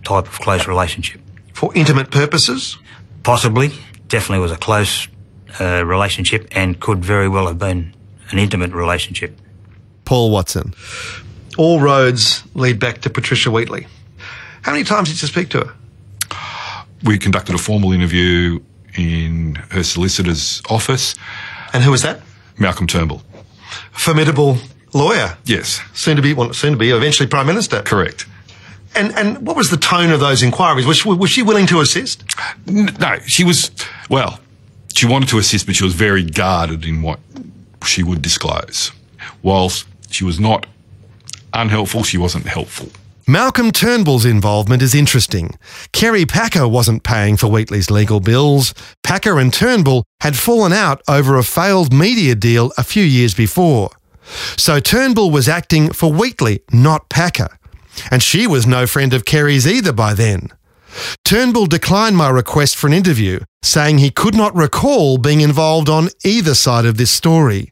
type 0.06 0.26
of 0.26 0.40
close 0.40 0.68
relationship. 0.68 1.20
For 1.52 1.76
intimate 1.76 2.12
purposes? 2.12 2.78
Possibly. 3.24 3.72
Definitely 4.08 4.40
was 4.40 4.54
a 4.54 4.58
close 4.58 5.10
uh, 5.60 5.84
relationship 5.86 6.48
and 6.52 6.80
could 6.80 7.04
very 7.04 7.28
well 7.28 7.48
have 7.48 7.60
been 7.60 7.94
an 8.32 8.40
intimate 8.40 8.72
relationship. 8.72 9.38
Paul 10.06 10.32
Watson. 10.32 10.76
All 11.58 11.82
roads 11.82 12.42
lead 12.56 12.80
back 12.80 13.02
to 13.02 13.10
Patricia 13.10 13.52
Wheatley. 13.52 13.86
How 14.64 14.72
many 14.72 14.84
times 14.84 15.10
did 15.10 15.22
you 15.22 15.28
speak 15.28 15.50
to 15.50 15.66
her? 15.66 15.74
We 17.04 17.18
conducted 17.20 17.54
a 17.54 17.58
formal 17.58 17.92
interview 17.92 18.62
in 18.98 19.56
her 19.72 19.84
solicitor's 19.84 20.62
office. 20.70 21.16
And 21.74 21.84
who 21.84 21.92
was 21.92 22.02
that? 22.04 22.22
Malcolm 22.58 22.88
Turnbull. 22.88 23.22
Formidable 23.92 24.58
lawyer. 24.94 25.38
Yes. 25.46 25.82
Soon 25.94 26.16
to 26.16 26.22
be, 26.22 26.34
well, 26.34 26.54
soon 26.54 26.74
to 26.74 26.78
be 26.78 26.92
eventually 26.92 27.28
Prime 27.28 27.48
Minister. 27.48 27.82
Correct. 27.82 28.26
And 28.96 29.12
and 29.16 29.46
what 29.46 29.56
was 29.56 29.70
the 29.70 29.78
tone 29.78 30.12
of 30.12 30.20
those 30.20 30.44
inquiries? 30.44 30.86
Was 30.86 30.98
she, 30.98 31.10
was 31.10 31.30
she 31.32 31.42
willing 31.42 31.66
to 31.68 31.82
assist? 31.82 32.24
No, 32.68 33.18
she 33.26 33.44
was, 33.44 33.72
well, 34.10 34.40
she 34.94 35.08
wanted 35.08 35.30
to 35.30 35.40
assist, 35.40 35.66
but 35.66 35.76
she 35.76 35.84
was 35.84 35.96
very 35.96 36.24
guarded 36.24 36.86
in 36.86 37.02
what 37.02 37.20
she 37.86 38.04
would 38.04 38.22
disclose. 38.22 38.92
Whilst 39.42 39.88
she 40.12 40.24
was 40.24 40.40
not 40.40 40.68
unhelpful, 41.54 42.04
she 42.04 42.18
wasn't 42.18 42.46
helpful. 42.46 42.90
Malcolm 43.28 43.72
Turnbull's 43.72 44.26
involvement 44.26 44.82
is 44.82 44.94
interesting. 44.94 45.58
Kerry 45.94 46.26
Packer 46.26 46.68
wasn't 46.68 47.04
paying 47.04 47.38
for 47.38 47.48
Wheatley's 47.48 47.90
legal 47.90 48.20
bills. 48.20 48.74
Packer 49.02 49.40
and 49.40 49.54
Turnbull 49.54 50.04
had 50.20 50.36
fallen 50.36 50.74
out 50.74 51.02
over 51.08 51.38
a 51.38 51.44
failed 51.44 51.94
media 51.94 52.36
deal 52.36 52.74
a 52.78 52.84
few 52.84 53.04
years 53.04 53.34
before. 53.34 53.92
So 54.58 54.82
Turnbull 54.82 55.32
was 55.32 55.48
acting 55.48 55.94
for 55.94 56.12
Wheatley, 56.12 56.62
not 56.74 57.08
Packer. 57.08 57.58
And 58.12 58.22
she 58.22 58.46
was 58.46 58.68
no 58.68 58.86
friend 58.88 59.14
of 59.14 59.24
Kerry's 59.24 59.68
either 59.68 59.94
by 59.94 60.14
then. 60.14 60.50
Turnbull 61.24 61.68
declined 61.68 62.18
my 62.18 62.30
request 62.30 62.76
for 62.76 62.88
an 62.88 62.94
interview, 62.94 63.40
saying 63.62 63.98
he 63.98 64.12
could 64.12 64.36
not 64.36 64.54
recall 64.54 65.18
being 65.18 65.40
involved 65.40 65.88
on 65.88 66.10
either 66.26 66.56
side 66.56 66.86
of 66.86 66.98
this 66.98 67.12
story. 67.12 67.70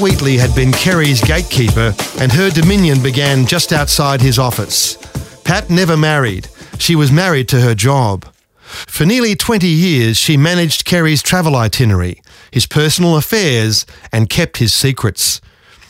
Wheatley 0.00 0.36
had 0.36 0.54
been 0.54 0.70
Kerry's 0.70 1.20
gatekeeper, 1.20 1.92
and 2.20 2.30
her 2.30 2.50
dominion 2.50 3.02
began 3.02 3.46
just 3.46 3.72
outside 3.72 4.20
his 4.20 4.38
office. 4.38 4.96
Pat 5.42 5.70
never 5.70 5.96
married. 5.96 6.48
She 6.78 6.94
was 6.94 7.10
married 7.10 7.48
to 7.48 7.60
her 7.60 7.74
job. 7.74 8.24
For 8.86 9.04
nearly 9.04 9.34
20 9.34 9.66
years, 9.66 10.16
she 10.16 10.36
managed 10.36 10.84
Kerry's 10.84 11.22
travel 11.22 11.56
itinerary, 11.56 12.22
his 12.52 12.66
personal 12.66 13.16
affairs, 13.16 13.86
and 14.12 14.30
kept 14.30 14.58
his 14.58 14.72
secrets. 14.72 15.40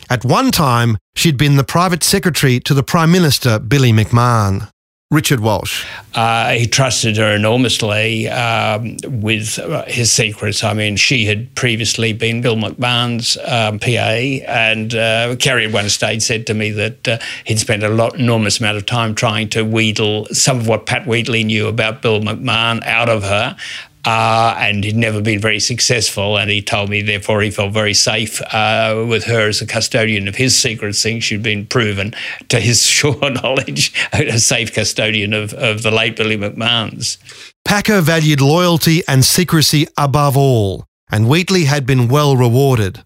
At 0.09 0.25
one 0.25 0.51
time, 0.53 0.97
she'd 1.15 1.37
been 1.37 1.57
the 1.57 1.65
private 1.65 2.03
secretary 2.03 2.61
to 2.61 2.73
the 2.73 2.83
Prime 2.83 3.13
Minister, 3.13 3.59
Billy 3.59 3.93
McMahon. 3.93 4.71
Richard 5.11 5.41
Walsh. 5.41 5.87
Uh, 6.15 6.51
he 6.51 6.67
trusted 6.67 7.17
her 7.17 7.35
enormously 7.35 8.29
um, 8.29 8.99
with 9.07 9.59
uh, 9.59 9.87
his 9.87 10.13
secrets. 10.13 10.63
I 10.63 10.75
mean, 10.75 10.97
she 10.97 11.25
had 11.25 11.55
previously 11.55 12.13
been 12.13 12.43
Bill 12.43 12.57
McMahon's 12.57 13.39
um, 13.39 13.79
PA, 13.79 14.45
and 14.47 14.95
uh, 14.95 15.35
Kerry 15.37 15.65
at 15.65 15.73
one 15.73 15.89
stage 15.89 16.21
said 16.21 16.47
to 16.49 16.53
me 16.53 16.73
that 16.73 17.09
uh, 17.09 17.19
he'd 17.45 17.59
spent 17.59 17.85
a 17.85 17.89
lot, 17.89 18.19
enormous 18.19 18.61
amount 18.61 18.77
of 18.77 18.85
time 18.85 19.15
trying 19.15 19.49
to 19.49 19.63
wheedle 19.63 20.27
some 20.27 20.59
of 20.59 20.69
what 20.69 20.85
Pat 20.85 21.07
Wheatley 21.07 21.43
knew 21.43 21.69
about 21.69 22.03
Bill 22.03 22.21
McMahon 22.21 22.85
out 22.85 23.09
of 23.09 23.23
her. 23.23 23.57
Uh, 24.05 24.55
and 24.59 24.85
he'd 24.85 24.97
never 24.97 25.21
been 25.21 25.41
very 25.41 25.61
successful. 25.61 26.39
And 26.39 26.51
he 26.51 26.63
told 26.63 26.89
me, 26.89 27.03
therefore, 27.03 27.43
he 27.43 27.51
felt 27.51 27.73
very 27.73 27.95
safe 27.95 28.41
uh, 28.53 29.05
with 29.09 29.25
her 29.25 29.49
as 29.49 29.61
a 29.61 29.67
custodian 29.67 30.29
of 30.29 30.37
his 30.37 30.59
secrets, 30.59 30.99
since 30.99 31.25
she'd 31.25 31.43
been 31.43 31.67
proven, 31.67 32.15
to 32.49 32.61
his 32.61 32.87
sure 32.87 33.31
knowledge, 33.31 33.93
a 34.13 34.39
safe 34.39 34.73
custodian 34.73 35.33
of, 35.33 35.53
of 35.55 35.83
the 35.83 35.91
late 35.91 36.17
Billy 36.17 36.37
McMahon's. 36.37 37.19
Packer 37.65 38.01
valued 38.01 38.41
loyalty 38.41 39.03
and 39.07 39.25
secrecy 39.25 39.87
above 39.99 40.37
all, 40.37 40.87
and 41.11 41.29
Wheatley 41.29 41.65
had 41.65 41.85
been 41.87 42.09
well 42.09 42.37
rewarded. 42.37 43.05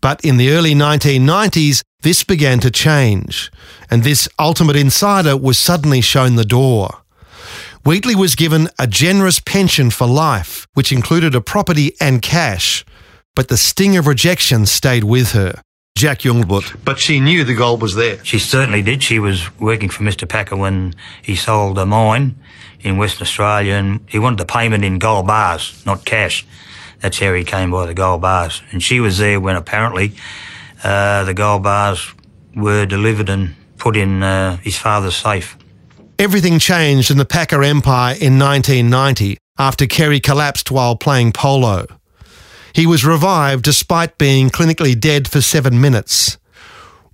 But 0.00 0.24
in 0.24 0.36
the 0.36 0.50
early 0.50 0.74
1990s, 0.74 1.82
this 2.02 2.22
began 2.24 2.60
to 2.60 2.70
change, 2.70 3.50
and 3.90 4.04
this 4.04 4.28
ultimate 4.38 4.76
insider 4.76 5.36
was 5.36 5.58
suddenly 5.58 6.02
shown 6.02 6.36
the 6.36 6.44
door. 6.44 7.03
Wheatley 7.84 8.14
was 8.14 8.34
given 8.34 8.70
a 8.78 8.86
generous 8.86 9.40
pension 9.40 9.90
for 9.90 10.06
life, 10.06 10.66
which 10.72 10.90
included 10.90 11.34
a 11.34 11.42
property 11.42 11.94
and 12.00 12.22
cash, 12.22 12.82
but 13.34 13.48
the 13.48 13.58
sting 13.58 13.94
of 13.98 14.06
rejection 14.06 14.64
stayed 14.64 15.04
with 15.04 15.32
her. 15.32 15.60
Jack 15.94 16.20
Jungblut. 16.20 16.82
But 16.82 16.98
she 16.98 17.20
knew 17.20 17.44
the 17.44 17.54
gold 17.54 17.82
was 17.82 17.94
there. 17.94 18.24
She 18.24 18.38
certainly 18.38 18.80
did. 18.80 19.02
She 19.02 19.18
was 19.18 19.50
working 19.60 19.90
for 19.90 20.02
Mr. 20.02 20.26
Packer 20.26 20.56
when 20.56 20.94
he 21.20 21.36
sold 21.36 21.76
a 21.78 21.84
mine 21.84 22.36
in 22.80 22.96
Western 22.96 23.26
Australia 23.26 23.74
and 23.74 24.00
he 24.08 24.18
wanted 24.18 24.38
the 24.38 24.46
payment 24.46 24.82
in 24.82 24.98
gold 24.98 25.26
bars, 25.26 25.84
not 25.84 26.06
cash. 26.06 26.46
That's 27.00 27.18
how 27.18 27.34
he 27.34 27.44
came 27.44 27.70
by 27.70 27.84
the 27.84 27.94
gold 27.94 28.22
bars. 28.22 28.62
And 28.72 28.82
she 28.82 28.98
was 28.98 29.18
there 29.18 29.38
when 29.38 29.56
apparently 29.56 30.14
uh, 30.82 31.24
the 31.24 31.34
gold 31.34 31.62
bars 31.62 32.14
were 32.56 32.86
delivered 32.86 33.28
and 33.28 33.54
put 33.76 33.94
in 33.94 34.22
uh, 34.22 34.56
his 34.56 34.78
father's 34.78 35.16
safe. 35.16 35.58
Everything 36.16 36.60
changed 36.60 37.10
in 37.10 37.18
the 37.18 37.24
Packer 37.24 37.64
empire 37.64 38.14
in 38.14 38.38
1990 38.38 39.36
after 39.58 39.84
Kerry 39.86 40.20
collapsed 40.20 40.70
while 40.70 40.94
playing 40.94 41.32
polo. 41.32 41.86
He 42.72 42.86
was 42.86 43.04
revived 43.04 43.64
despite 43.64 44.16
being 44.16 44.48
clinically 44.48 44.98
dead 44.98 45.26
for 45.28 45.40
seven 45.40 45.80
minutes. 45.80 46.38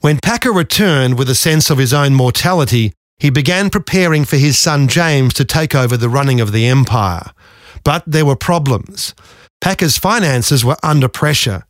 When 0.00 0.18
Packer 0.18 0.52
returned 0.52 1.18
with 1.18 1.30
a 1.30 1.34
sense 1.34 1.70
of 1.70 1.78
his 1.78 1.94
own 1.94 2.14
mortality, 2.14 2.92
he 3.18 3.30
began 3.30 3.70
preparing 3.70 4.26
for 4.26 4.36
his 4.36 4.58
son 4.58 4.86
James 4.86 5.32
to 5.34 5.46
take 5.46 5.74
over 5.74 5.96
the 5.96 6.10
running 6.10 6.40
of 6.40 6.52
the 6.52 6.66
empire. 6.66 7.30
But 7.84 8.04
there 8.06 8.26
were 8.26 8.36
problems. 8.36 9.14
Packer's 9.62 9.96
finances 9.96 10.62
were 10.62 10.76
under 10.82 11.08
pressure. 11.08 11.64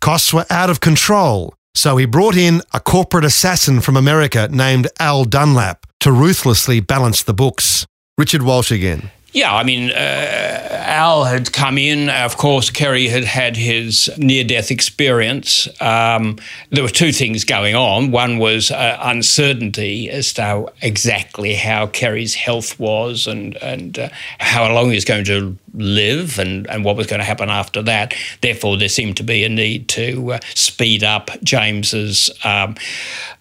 Costs 0.00 0.32
were 0.32 0.46
out 0.50 0.70
of 0.70 0.78
control, 0.78 1.52
so 1.74 1.96
he 1.96 2.06
brought 2.06 2.36
in 2.36 2.62
a 2.72 2.78
corporate 2.78 3.24
assassin 3.24 3.80
from 3.80 3.96
America 3.96 4.48
named 4.52 4.86
Al 5.00 5.24
Dunlap 5.24 5.85
to 6.00 6.12
ruthlessly 6.12 6.80
balance 6.80 7.22
the 7.22 7.34
books. 7.34 7.86
Richard 8.18 8.42
Walsh 8.42 8.70
again. 8.70 9.10
Yeah, 9.36 9.54
I 9.54 9.64
mean, 9.64 9.90
uh, 9.90 10.68
Al 10.86 11.24
had 11.24 11.52
come 11.52 11.76
in. 11.76 12.08
Of 12.08 12.38
course, 12.38 12.70
Kerry 12.70 13.06
had 13.08 13.24
had 13.24 13.54
his 13.54 14.10
near 14.16 14.44
death 14.44 14.70
experience. 14.70 15.68
Um, 15.78 16.38
there 16.70 16.82
were 16.82 16.88
two 16.88 17.12
things 17.12 17.44
going 17.44 17.74
on. 17.74 18.12
One 18.12 18.38
was 18.38 18.70
uh, 18.70 18.98
uncertainty 18.98 20.08
as 20.08 20.32
to 20.34 20.72
exactly 20.80 21.54
how 21.54 21.86
Kerry's 21.88 22.34
health 22.34 22.80
was 22.80 23.26
and, 23.26 23.56
and 23.56 23.98
uh, 23.98 24.08
how 24.40 24.72
long 24.72 24.88
he 24.88 24.94
was 24.94 25.04
going 25.04 25.26
to 25.26 25.58
live 25.74 26.38
and, 26.38 26.66
and 26.70 26.82
what 26.82 26.96
was 26.96 27.06
going 27.06 27.20
to 27.20 27.26
happen 27.26 27.50
after 27.50 27.82
that. 27.82 28.14
Therefore, 28.40 28.78
there 28.78 28.88
seemed 28.88 29.18
to 29.18 29.22
be 29.22 29.44
a 29.44 29.50
need 29.50 29.88
to 29.90 30.32
uh, 30.32 30.38
speed 30.54 31.04
up 31.04 31.30
James's. 31.42 32.30
Um, 32.42 32.76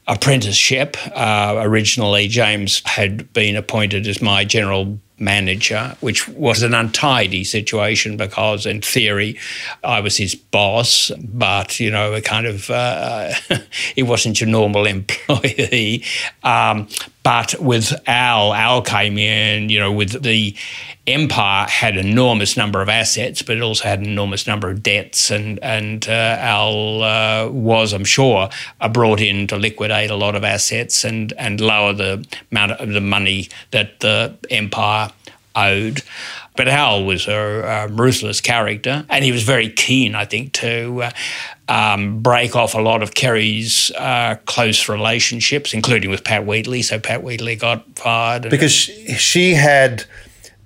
apprenticeship. 0.07 0.97
Uh, 1.15 1.55
originally, 1.57 2.27
James 2.27 2.81
had 2.85 3.31
been 3.33 3.55
appointed 3.55 4.07
as 4.07 4.21
my 4.21 4.45
general 4.45 4.99
manager, 5.17 5.95
which 6.01 6.27
was 6.27 6.61
an 6.61 6.73
untidy 6.73 7.43
situation 7.43 8.17
because, 8.17 8.65
in 8.65 8.81
theory, 8.81 9.39
I 9.83 10.01
was 10.01 10.17
his 10.17 10.35
boss, 10.35 11.11
but 11.17 11.79
you 11.79 11.89
know, 11.89 12.13
a 12.13 12.21
kind 12.21 12.45
of 12.45 12.69
uh, 12.69 13.33
he 13.95 14.03
wasn't 14.03 14.39
your 14.41 14.49
normal 14.49 14.85
employee. 14.85 16.03
Um, 16.43 16.87
but 17.25 17.59
with 17.59 17.91
Al, 18.07 18.53
Al 18.53 18.83
came 18.83 19.17
in, 19.17 19.69
you 19.69 19.79
know, 19.79 19.91
with 19.91 20.21
the 20.21 20.55
Empire 21.07 21.65
had 21.67 21.97
enormous 21.97 22.55
number 22.55 22.83
of 22.83 22.87
assets, 22.87 23.41
but 23.41 23.57
it 23.57 23.63
also 23.63 23.83
had 23.83 23.97
an 23.97 24.05
enormous 24.05 24.45
number 24.45 24.69
of 24.69 24.83
debts, 24.83 25.31
and 25.31 25.57
and 25.63 26.07
uh, 26.07 26.37
Al 26.39 27.01
uh, 27.01 27.49
was, 27.49 27.93
I'm 27.93 28.05
sure, 28.05 28.49
uh, 28.79 28.89
brought 28.89 29.21
in 29.21 29.47
to 29.47 29.57
liquidate 29.57 30.11
a 30.11 30.15
lot 30.15 30.35
of 30.35 30.43
assets 30.43 31.03
and 31.03 31.33
and 31.33 31.59
lower 31.59 31.93
the 31.93 32.23
amount 32.51 32.73
of 32.73 32.89
the 32.89 33.01
money 33.01 33.49
that 33.71 34.01
the 34.01 34.37
Empire 34.51 35.09
owed. 35.55 36.03
But 36.55 36.67
Al 36.67 37.03
was 37.03 37.27
a, 37.27 37.33
a 37.33 37.87
ruthless 37.87 38.41
character, 38.41 39.05
and 39.09 39.23
he 39.25 39.31
was 39.31 39.43
very 39.43 39.69
keen, 39.69 40.15
I 40.15 40.25
think, 40.25 40.53
to 40.53 41.03
uh, 41.03 41.11
um, 41.67 42.21
break 42.21 42.55
off 42.55 42.75
a 42.75 42.81
lot 42.81 43.03
of 43.03 43.13
Kerry's 43.13 43.91
uh, 43.91 44.35
close 44.45 44.87
relationships, 44.87 45.73
including 45.73 46.09
with 46.09 46.23
Pat 46.23 46.45
Wheatley. 46.45 46.81
So 46.81 46.99
Pat 46.99 47.23
Wheatley 47.23 47.55
got 47.55 47.83
fired. 47.97 48.49
Because 48.49 48.73
she 48.73 49.53
had 49.53 50.05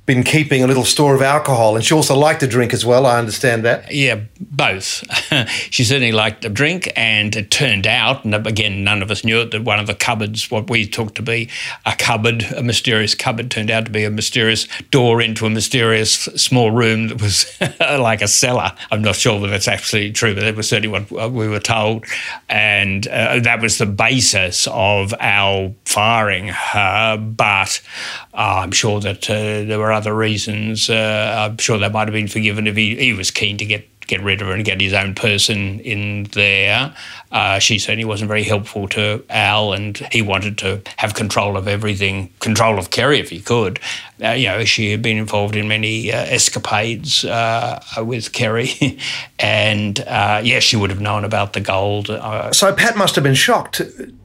been 0.10 0.24
keeping 0.24 0.64
a 0.64 0.66
little 0.66 0.86
store 0.86 1.14
of 1.14 1.22
alcohol, 1.22 1.76
and 1.76 1.86
she 1.86 1.94
also 1.94 2.16
liked 2.16 2.40
to 2.40 2.48
drink 2.48 2.74
as 2.74 2.84
well. 2.84 3.06
I 3.06 3.20
understand 3.20 3.64
that. 3.64 3.94
Yeah, 3.94 4.22
both. 4.42 5.04
she 5.70 5.84
certainly 5.84 6.12
liked 6.12 6.42
to 6.42 6.50
drink, 6.50 6.92
and 6.96 7.36
it 7.36 7.52
turned 7.52 7.86
out, 7.86 8.26
and 8.26 8.34
again, 8.34 8.84
none 8.84 9.04
of 9.04 9.12
us 9.12 9.24
knew 9.24 9.42
it, 9.42 9.52
that 9.52 9.64
one 9.64 9.80
of 9.80 9.86
the 9.86 9.94
cupboards, 9.94 10.50
what 10.50 10.68
we 10.68 10.88
took 10.88 11.14
to 11.14 11.22
be 11.22 11.48
a 11.86 11.94
cupboard, 11.96 12.42
a 12.58 12.64
mysterious 12.64 13.14
cupboard, 13.14 13.52
turned 13.52 13.70
out 13.70 13.86
to 13.86 13.92
be 13.92 14.04
a 14.04 14.10
mysterious 14.10 14.68
door 14.90 15.22
into 15.22 15.46
a 15.46 15.50
mysterious 15.52 16.12
small 16.12 16.72
room 16.72 17.10
that 17.10 17.22
was 17.22 17.46
like 17.80 18.24
a 18.24 18.28
cellar. 18.28 18.72
I'm 18.90 19.04
not 19.04 19.16
sure 19.16 19.36
whether 19.36 19.52
that's 19.52 19.68
actually 19.68 20.12
true, 20.12 20.34
but 20.34 20.42
that 20.42 20.56
was 20.56 20.68
certainly 20.68 21.00
what 21.08 21.32
we 21.32 21.48
were 21.48 21.60
told, 21.60 22.06
and 22.50 23.08
uh, 23.10 23.42
that 23.42 23.62
was 23.62 23.78
the 23.78 23.86
basis 23.86 24.68
of 24.72 25.14
our 25.20 25.72
firing 25.86 26.48
her. 26.48 27.16
But 27.18 27.80
uh, 28.34 28.64
I'm 28.64 28.72
sure 28.72 29.00
that 29.02 29.30
uh, 29.30 29.68
there 29.68 29.78
were 29.78 29.99
other 30.00 30.16
reasons. 30.16 30.90
Uh, 30.90 31.50
I'm 31.50 31.58
sure 31.58 31.78
that 31.78 31.92
might 31.92 32.08
have 32.08 32.14
been 32.14 32.28
forgiven 32.28 32.68
if 32.68 32.76
he, 32.76 32.96
he 32.96 33.14
was 33.14 33.32
keen 33.32 33.58
to 33.58 33.66
get 33.66 33.86
get 34.08 34.24
rid 34.24 34.42
of 34.42 34.48
her 34.48 34.54
and 34.54 34.66
get 34.66 34.82
his 34.82 34.92
own 34.92 35.14
person 35.14 35.80
in 35.82 36.24
there. 36.34 36.96
Uh, 37.32 37.60
she 37.60 37.78
certainly 37.78 38.06
wasn't 38.06 38.28
very 38.28 38.44
helpful 38.44 38.88
to 38.88 39.24
Al, 39.30 39.72
and 39.72 39.98
he 40.12 40.22
wanted 40.22 40.58
to 40.58 40.82
have 40.98 41.14
control 41.14 41.56
of 41.56 41.68
everything, 41.68 42.34
control 42.40 42.80
of 42.80 42.90
Kerry 42.90 43.20
if 43.20 43.30
he 43.30 43.40
could. 43.40 43.80
Uh, 44.22 44.32
you 44.32 44.48
know, 44.48 44.66
she 44.66 44.92
had 44.92 45.02
been 45.02 45.18
involved 45.18 45.56
in 45.56 45.68
many 45.68 46.12
uh, 46.12 46.18
escapades 46.18 47.24
uh, 47.24 47.82
with 48.00 48.32
Kerry, 48.34 48.98
and 49.40 50.00
uh, 50.02 50.42
yes, 50.44 50.64
she 50.64 50.76
would 50.76 50.90
have 50.90 51.02
known 51.02 51.24
about 51.24 51.54
the 51.54 51.62
gold. 51.62 52.10
Uh, 52.10 52.52
so 52.52 52.74
Pat 52.74 52.98
must 52.98 53.16
have 53.16 53.24
been 53.24 53.36
shocked 53.36 53.82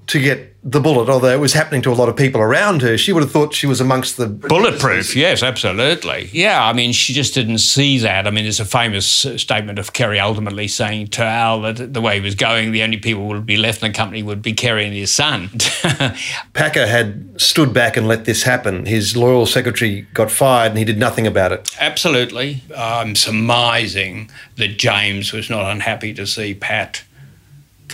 to 0.07 0.21
get 0.21 0.55
the 0.63 0.81
bullet, 0.81 1.11
although 1.11 1.31
it 1.31 1.41
was 1.41 1.53
happening 1.53 1.83
to 1.83 1.93
a 1.93 1.95
lot 1.95 2.09
of 2.09 2.17
people 2.17 2.41
around 2.41 2.81
her. 2.81 2.97
She 2.97 3.13
would 3.13 3.23
have 3.23 3.31
thought 3.31 3.55
she 3.55 3.67
was 3.67 3.81
amongst 3.81 4.17
the 4.17 4.27
bulletproof. 4.27 5.15
Yes, 5.15 5.43
absolutely. 5.43 6.31
Yeah, 6.33 6.65
I 6.65 6.73
mean, 6.73 6.93
she 6.93 7.13
just 7.13 7.35
didn't 7.35 7.59
see 7.59 7.99
that. 7.99 8.27
I 8.27 8.31
mean, 8.31 8.45
there's 8.45 8.61
a 8.61 8.65
famous 8.65 9.07
statement 9.07 9.79
of 9.79 9.93
Kerry 9.93 10.19
ultimately 10.19 10.69
saying 10.69 11.09
to 11.09 11.23
Al 11.23 11.61
that 11.63 11.93
the 11.93 12.01
way 12.01 12.15
he 12.15 12.21
was 12.21 12.35
going, 12.35 12.73
the 12.73 12.83
only 12.83 12.97
people 12.97 13.23
who 13.23 13.29
would 13.29 13.47
be 13.47 13.59
left 13.59 13.83
in 13.83 13.93
the 13.93 13.97
company 13.97 14.23
would 14.23 14.41
be 14.41 14.55
Kerry 14.55 14.87
and 14.87 14.95
his 14.95 15.11
son. 15.11 15.51
Packer 16.55 16.87
had 16.87 17.41
stood 17.41 17.75
back 17.75 17.99
and 17.99 18.09
let 18.09 18.25
this 18.25 18.43
happen. 18.43 18.87
His 18.87 19.17
loyal 19.17 19.45
secretary 19.45 19.84
got 20.13 20.31
fired, 20.31 20.71
and 20.71 20.79
he 20.79 20.85
did 20.85 20.99
nothing 20.99 21.27
about 21.27 21.53
it. 21.53 21.75
Absolutely. 21.81 22.63
I'm 22.77 23.15
surmising 23.15 24.31
that 24.57 24.79
James 24.79 25.33
was 25.33 25.51
not 25.51 25.71
unhappy 25.71 26.15
to 26.15 26.27
see 26.27 26.55
Pat 26.55 27.05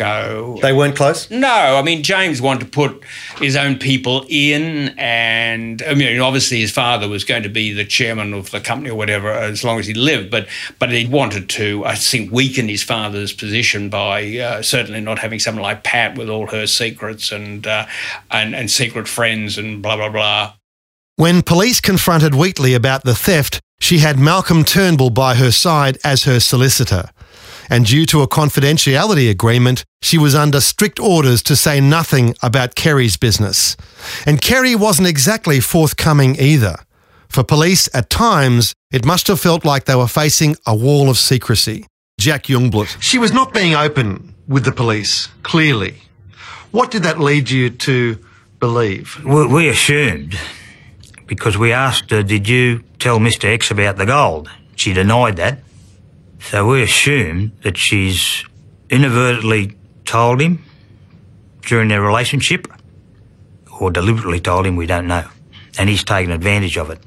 go. 0.00 0.58
They 0.62 0.72
weren't 0.72 0.96
close? 0.96 1.30
No. 1.30 1.76
I 1.76 1.82
mean, 1.82 2.02
James 2.02 2.40
wanted 2.40 2.64
to 2.64 2.70
put 2.70 3.04
his 3.38 3.54
own 3.54 3.78
people 3.78 4.24
in, 4.28 4.94
and 4.98 5.82
I 5.82 5.94
mean, 5.94 6.20
obviously 6.20 6.60
his 6.60 6.70
father 6.70 7.08
was 7.08 7.24
going 7.24 7.42
to 7.42 7.48
be 7.48 7.72
the 7.72 7.84
chairman 7.84 8.32
of 8.32 8.50
the 8.50 8.60
company 8.60 8.90
or 8.90 8.96
whatever 8.96 9.30
as 9.30 9.62
long 9.62 9.78
as 9.78 9.86
he 9.86 9.94
lived, 9.94 10.30
but 10.30 10.48
but 10.78 10.90
he 10.90 11.06
wanted 11.06 11.48
to, 11.50 11.84
I 11.84 11.94
think, 11.96 12.32
weaken 12.32 12.68
his 12.68 12.82
father's 12.82 13.32
position 13.32 13.90
by 13.90 14.38
uh, 14.38 14.62
certainly 14.62 15.00
not 15.00 15.18
having 15.18 15.38
someone 15.38 15.62
like 15.62 15.84
Pat 15.84 16.16
with 16.16 16.30
all 16.30 16.46
her 16.48 16.66
secrets 16.66 17.30
and, 17.30 17.66
uh, 17.66 17.86
and 18.30 18.54
and 18.54 18.70
secret 18.70 19.08
friends 19.08 19.58
and 19.58 19.82
blah 19.82 19.96
blah 19.96 20.08
blah. 20.08 20.54
When 21.20 21.42
police 21.42 21.80
confronted 21.80 22.34
Wheatley 22.34 22.74
about 22.74 23.04
the 23.04 23.14
theft, 23.14 23.60
she 23.78 23.98
had 23.98 24.18
Malcolm 24.18 24.64
Turnbull 24.64 25.10
by 25.10 25.34
her 25.34 25.50
side 25.50 25.98
as 26.02 26.24
her 26.24 26.40
solicitor 26.40 27.10
and 27.70 27.86
due 27.86 28.04
to 28.06 28.20
a 28.20 28.28
confidentiality 28.28 29.30
agreement, 29.30 29.84
she 30.02 30.18
was 30.18 30.34
under 30.34 30.60
strict 30.60 30.98
orders 30.98 31.42
to 31.44 31.54
say 31.54 31.80
nothing 31.80 32.34
about 32.42 32.74
Kerry's 32.74 33.16
business. 33.16 33.76
And 34.26 34.42
Kerry 34.42 34.74
wasn't 34.74 35.08
exactly 35.08 35.60
forthcoming 35.60 36.36
either. 36.38 36.76
For 37.28 37.44
police, 37.44 37.88
at 37.94 38.10
times, 38.10 38.74
it 38.90 39.06
must 39.06 39.28
have 39.28 39.40
felt 39.40 39.64
like 39.64 39.84
they 39.84 39.94
were 39.94 40.08
facing 40.08 40.56
a 40.66 40.74
wall 40.74 41.08
of 41.08 41.16
secrecy. 41.16 41.86
Jack 42.18 42.44
Jungblut. 42.44 43.00
She 43.00 43.18
was 43.18 43.32
not 43.32 43.54
being 43.54 43.74
open 43.74 44.34
with 44.48 44.64
the 44.64 44.72
police, 44.72 45.28
clearly. 45.44 45.94
What 46.72 46.90
did 46.90 47.04
that 47.04 47.20
lead 47.20 47.50
you 47.50 47.70
to 47.70 48.18
believe? 48.58 49.22
We 49.24 49.68
assumed, 49.68 50.36
because 51.30 51.56
we 51.56 51.72
asked 51.72 52.10
her, 52.10 52.24
Did 52.24 52.48
you 52.48 52.82
tell 52.98 53.20
Mr. 53.20 53.44
X 53.44 53.70
about 53.70 53.96
the 53.96 54.04
gold? 54.04 54.50
She 54.74 54.92
denied 54.92 55.36
that. 55.36 55.60
So 56.40 56.66
we 56.66 56.82
assume 56.82 57.52
that 57.62 57.76
she's 57.76 58.44
inadvertently 58.90 59.76
told 60.04 60.40
him 60.40 60.64
during 61.62 61.88
their 61.88 62.02
relationship 62.02 62.66
or 63.78 63.92
deliberately 63.92 64.40
told 64.40 64.66
him, 64.66 64.74
we 64.74 64.86
don't 64.86 65.06
know. 65.06 65.28
And 65.78 65.88
he's 65.88 66.02
taken 66.02 66.32
advantage 66.32 66.76
of 66.76 66.90
it. 66.90 66.98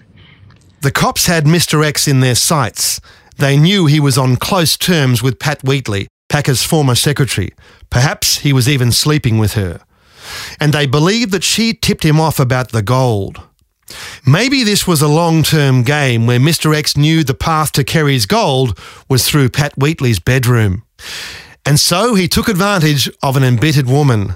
The 0.81 0.91
cops 0.91 1.25
had 1.25 1.43
Mr. 1.43 1.85
X 1.85 2.07
in 2.07 2.21
their 2.21 2.35
sights. 2.35 3.01
They 3.37 3.57
knew 3.57 3.87
he 3.87 3.99
was 3.99 4.17
on 4.17 4.37
close 4.37 4.77
terms 4.77 5.21
with 5.21 5.37
Pat 5.37 5.61
Wheatley, 5.65 6.07
Packer's 6.29 6.63
former 6.63 6.95
secretary. 6.95 7.49
Perhaps 7.89 8.39
he 8.39 8.53
was 8.53 8.69
even 8.69 8.93
sleeping 8.93 9.37
with 9.37 9.53
her. 9.53 9.81
And 10.61 10.71
they 10.71 10.85
believed 10.85 11.31
that 11.33 11.43
she 11.43 11.73
tipped 11.73 12.05
him 12.05 12.21
off 12.21 12.39
about 12.39 12.71
the 12.71 12.81
gold. 12.81 13.41
Maybe 14.25 14.63
this 14.63 14.87
was 14.87 15.01
a 15.01 15.07
long 15.07 15.43
term 15.43 15.83
game 15.83 16.25
where 16.27 16.39
Mr. 16.39 16.75
X 16.75 16.95
knew 16.97 17.23
the 17.23 17.33
path 17.33 17.71
to 17.73 17.83
Kerry's 17.83 18.25
gold 18.25 18.79
was 19.09 19.27
through 19.27 19.49
Pat 19.49 19.73
Wheatley's 19.77 20.19
bedroom. 20.19 20.83
And 21.65 21.79
so 21.79 22.15
he 22.15 22.27
took 22.27 22.47
advantage 22.49 23.09
of 23.21 23.37
an 23.37 23.43
embittered 23.43 23.87
woman. 23.87 24.35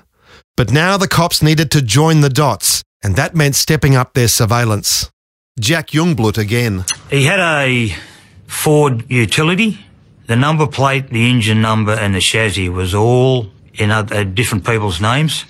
But 0.56 0.72
now 0.72 0.98
the 0.98 1.08
cops 1.08 1.44
needed 1.44 1.70
to 1.72 1.82
join 1.82 2.22
the 2.22 2.30
dots, 2.30 2.84
and 3.04 3.16
that 3.16 3.36
meant 3.36 3.56
stepping 3.56 3.96
up 3.96 4.14
their 4.14 4.28
surveillance. 4.28 5.12
Jack 5.60 5.90
Jungblut 5.90 6.38
again. 6.38 6.86
He 7.10 7.26
had 7.26 7.40
a 7.40 7.96
Ford 8.48 9.04
utility. 9.10 9.80
The 10.28 10.36
number 10.36 10.68
plate, 10.68 11.10
the 11.10 11.30
engine 11.30 11.62
number, 11.62 11.94
and 11.94 12.14
the 12.16 12.20
chassis 12.20 12.70
was 12.70 12.94
all 12.94 13.52
in 13.76 13.92
other, 13.92 14.18
uh, 14.18 14.24
different 14.24 14.66
people's 14.66 15.00
names. 15.00 15.46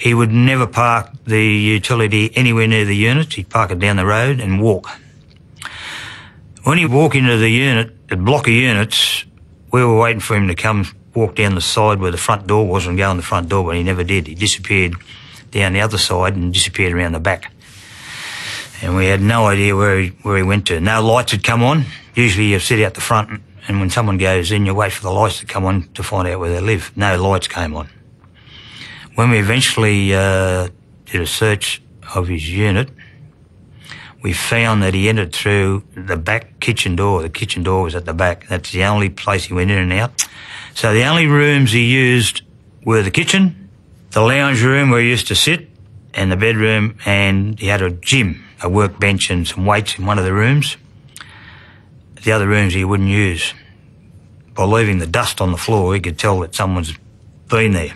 He 0.00 0.14
would 0.14 0.32
never 0.32 0.66
park 0.66 1.10
the 1.26 1.44
utility 1.44 2.34
anywhere 2.34 2.66
near 2.66 2.86
the 2.86 2.96
units. 2.96 3.34
He'd 3.34 3.50
park 3.50 3.70
it 3.70 3.80
down 3.80 3.96
the 3.96 4.06
road 4.06 4.40
and 4.40 4.62
walk. 4.62 4.88
When 6.64 6.78
he'd 6.78 6.86
walk 6.86 7.14
into 7.14 7.36
the 7.36 7.50
unit, 7.50 7.94
a 8.10 8.16
block 8.16 8.46
of 8.46 8.54
units, 8.54 9.26
we 9.70 9.84
were 9.84 9.98
waiting 9.98 10.20
for 10.20 10.36
him 10.36 10.48
to 10.48 10.54
come 10.54 10.86
walk 11.14 11.34
down 11.34 11.54
the 11.54 11.60
side 11.60 12.00
where 12.00 12.10
the 12.10 12.16
front 12.16 12.46
door 12.46 12.66
was 12.66 12.86
and 12.86 12.96
go 12.96 13.10
in 13.10 13.18
the 13.18 13.22
front 13.22 13.50
door, 13.50 13.62
but 13.62 13.76
he 13.76 13.82
never 13.82 14.02
did. 14.02 14.26
He 14.26 14.34
disappeared 14.34 14.94
down 15.50 15.74
the 15.74 15.82
other 15.82 15.98
side 15.98 16.34
and 16.34 16.50
disappeared 16.50 16.94
around 16.94 17.12
the 17.12 17.20
back. 17.20 17.52
And 18.80 18.96
we 18.96 19.04
had 19.04 19.20
no 19.20 19.48
idea 19.48 19.76
where 19.76 20.00
he, 20.00 20.08
where 20.22 20.38
he 20.38 20.42
went 20.42 20.66
to. 20.68 20.80
No 20.80 21.04
lights 21.04 21.32
had 21.32 21.44
come 21.44 21.62
on. 21.62 21.84
Usually 22.14 22.46
you 22.46 22.58
sit 22.58 22.80
out 22.80 22.94
the 22.94 23.02
front 23.02 23.42
and 23.68 23.80
when 23.80 23.90
someone 23.90 24.16
goes 24.16 24.50
in, 24.50 24.64
you 24.64 24.74
wait 24.74 24.92
for 24.92 25.02
the 25.02 25.12
lights 25.12 25.40
to 25.40 25.46
come 25.46 25.66
on 25.66 25.90
to 25.92 26.02
find 26.02 26.26
out 26.26 26.40
where 26.40 26.50
they 26.50 26.60
live. 26.60 26.90
No 26.96 27.20
lights 27.22 27.48
came 27.48 27.76
on. 27.76 27.90
When 29.20 29.28
we 29.28 29.38
eventually 29.38 30.14
uh, 30.14 30.68
did 31.04 31.20
a 31.20 31.26
search 31.26 31.82
of 32.14 32.28
his 32.28 32.48
unit, 32.48 32.88
we 34.22 34.32
found 34.32 34.82
that 34.82 34.94
he 34.94 35.10
entered 35.10 35.34
through 35.34 35.84
the 35.94 36.16
back 36.16 36.58
kitchen 36.58 36.96
door. 36.96 37.20
The 37.20 37.28
kitchen 37.28 37.62
door 37.62 37.82
was 37.82 37.94
at 37.94 38.06
the 38.06 38.14
back. 38.14 38.48
That's 38.48 38.72
the 38.72 38.84
only 38.84 39.10
place 39.10 39.44
he 39.44 39.52
went 39.52 39.70
in 39.70 39.76
and 39.76 39.92
out. 39.92 40.26
So 40.72 40.94
the 40.94 41.04
only 41.04 41.26
rooms 41.26 41.72
he 41.72 41.84
used 41.84 42.40
were 42.86 43.02
the 43.02 43.10
kitchen, 43.10 43.68
the 44.12 44.22
lounge 44.22 44.62
room 44.62 44.88
where 44.88 45.02
he 45.02 45.10
used 45.10 45.26
to 45.26 45.34
sit, 45.34 45.68
and 46.14 46.32
the 46.32 46.38
bedroom, 46.38 46.96
and 47.04 47.60
he 47.60 47.66
had 47.66 47.82
a 47.82 47.90
gym, 47.90 48.42
a 48.62 48.70
workbench 48.70 49.28
and 49.28 49.46
some 49.46 49.66
weights 49.66 49.98
in 49.98 50.06
one 50.06 50.18
of 50.18 50.24
the 50.24 50.32
rooms. 50.32 50.78
The 52.22 52.32
other 52.32 52.48
rooms 52.48 52.72
he 52.72 52.86
wouldn't 52.86 53.10
use. 53.10 53.52
By 54.54 54.64
leaving 54.64 54.96
the 54.96 55.06
dust 55.06 55.42
on 55.42 55.52
the 55.52 55.58
floor, 55.58 55.92
he 55.92 56.00
could 56.00 56.18
tell 56.18 56.40
that 56.40 56.54
someone's 56.54 56.94
been 57.48 57.72
there 57.72 57.94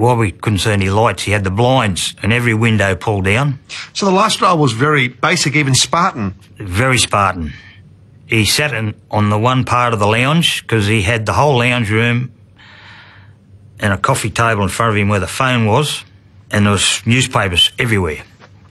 while 0.00 0.16
we 0.16 0.32
couldn't 0.32 0.60
see 0.60 0.70
any 0.70 0.88
lights, 0.88 1.24
he 1.24 1.32
had 1.32 1.44
the 1.44 1.50
blinds 1.50 2.14
and 2.22 2.32
every 2.32 2.54
window 2.54 2.96
pulled 2.96 3.26
down. 3.26 3.58
So 3.92 4.06
the 4.06 4.12
lifestyle 4.12 4.56
was 4.56 4.72
very 4.72 5.08
basic, 5.08 5.54
even 5.54 5.74
Spartan. 5.74 6.34
Very 6.56 6.98
Spartan. 6.98 7.52
He 8.26 8.44
sat 8.44 8.72
in, 8.72 8.94
on 9.10 9.28
the 9.28 9.38
one 9.38 9.64
part 9.64 9.92
of 9.92 9.98
the 9.98 10.06
lounge 10.06 10.62
because 10.62 10.86
he 10.86 11.02
had 11.02 11.26
the 11.26 11.34
whole 11.34 11.58
lounge 11.58 11.90
room 11.90 12.32
and 13.78 13.92
a 13.92 13.98
coffee 13.98 14.30
table 14.30 14.62
in 14.62 14.68
front 14.68 14.90
of 14.90 14.96
him 14.96 15.08
where 15.08 15.20
the 15.20 15.26
phone 15.26 15.66
was, 15.66 16.04
and 16.50 16.64
there 16.64 16.72
was 16.72 17.02
newspapers 17.06 17.72
everywhere. 17.78 18.22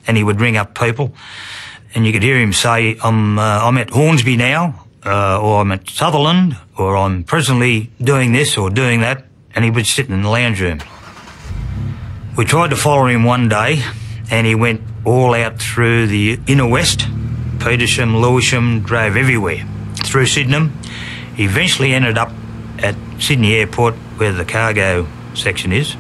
And 0.08 0.18
he 0.18 0.24
would 0.24 0.40
ring 0.40 0.58
up 0.58 0.78
people, 0.80 1.14
and 1.94 2.06
you 2.06 2.14
could 2.14 2.24
hear 2.24 2.40
him 2.40 2.54
say, 2.54 2.98
"I'm 3.04 3.38
uh, 3.38 3.68
I'm 3.68 3.78
at 3.78 3.90
Hornsby 3.90 4.38
now, 4.38 4.86
uh, 5.06 5.42
or 5.42 5.62
I'm 5.62 5.72
at 5.72 5.90
Sutherland, 5.90 6.58
or 6.78 6.96
I'm 6.96 7.24
presently 7.24 7.92
doing 8.00 8.32
this 8.32 8.58
or 8.58 8.70
doing 8.70 9.02
that," 9.02 9.26
and 9.54 9.66
he 9.66 9.72
would 9.72 9.88
sit 9.88 10.10
in 10.10 10.22
the 10.22 10.30
lounge 10.30 10.62
room. 10.62 10.80
We 12.40 12.46
tried 12.46 12.70
to 12.70 12.78
follow 12.78 13.08
him 13.08 13.26
one 13.26 13.50
day, 13.50 13.84
and 14.32 14.48
he 14.48 14.56
went 14.56 14.80
all 15.04 15.34
out 15.34 15.60
through 15.60 16.08
the 16.08 16.40
inner 16.48 16.66
west, 16.66 17.00
Petersham, 17.58 18.22
Lewisham, 18.22 18.80
drove 18.80 19.18
everywhere 19.18 19.68
through 20.06 20.26
Sydenham. 20.28 20.72
He 21.36 21.44
eventually 21.44 21.94
ended 21.94 22.18
up 22.18 22.32
at 22.78 22.96
Sydney 23.20 23.56
Airport, 23.56 23.96
where 24.16 24.32
the 24.32 24.46
cargo 24.46 25.06
section 25.34 25.74
is, 25.74 25.98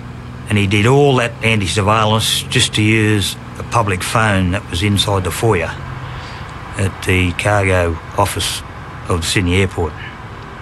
and 0.47 0.58
he 0.58 0.65
did 0.65 0.86
all 0.86 1.17
that 1.17 1.34
anti 1.43 1.67
surveillance 1.67 2.43
just 2.43 2.73
to 2.75 2.82
use 2.82 3.36
a 3.58 3.63
public 3.63 4.02
phone 4.02 4.52
that 4.52 4.69
was 4.69 4.82
inside 4.82 5.25
the 5.25 5.32
foyer 5.32 5.75
at 6.78 7.04
the 7.06 7.34
cargo 7.34 7.99
office 8.17 8.62
of 9.10 9.25
Sydney 9.25 9.60
Airport. 9.60 9.91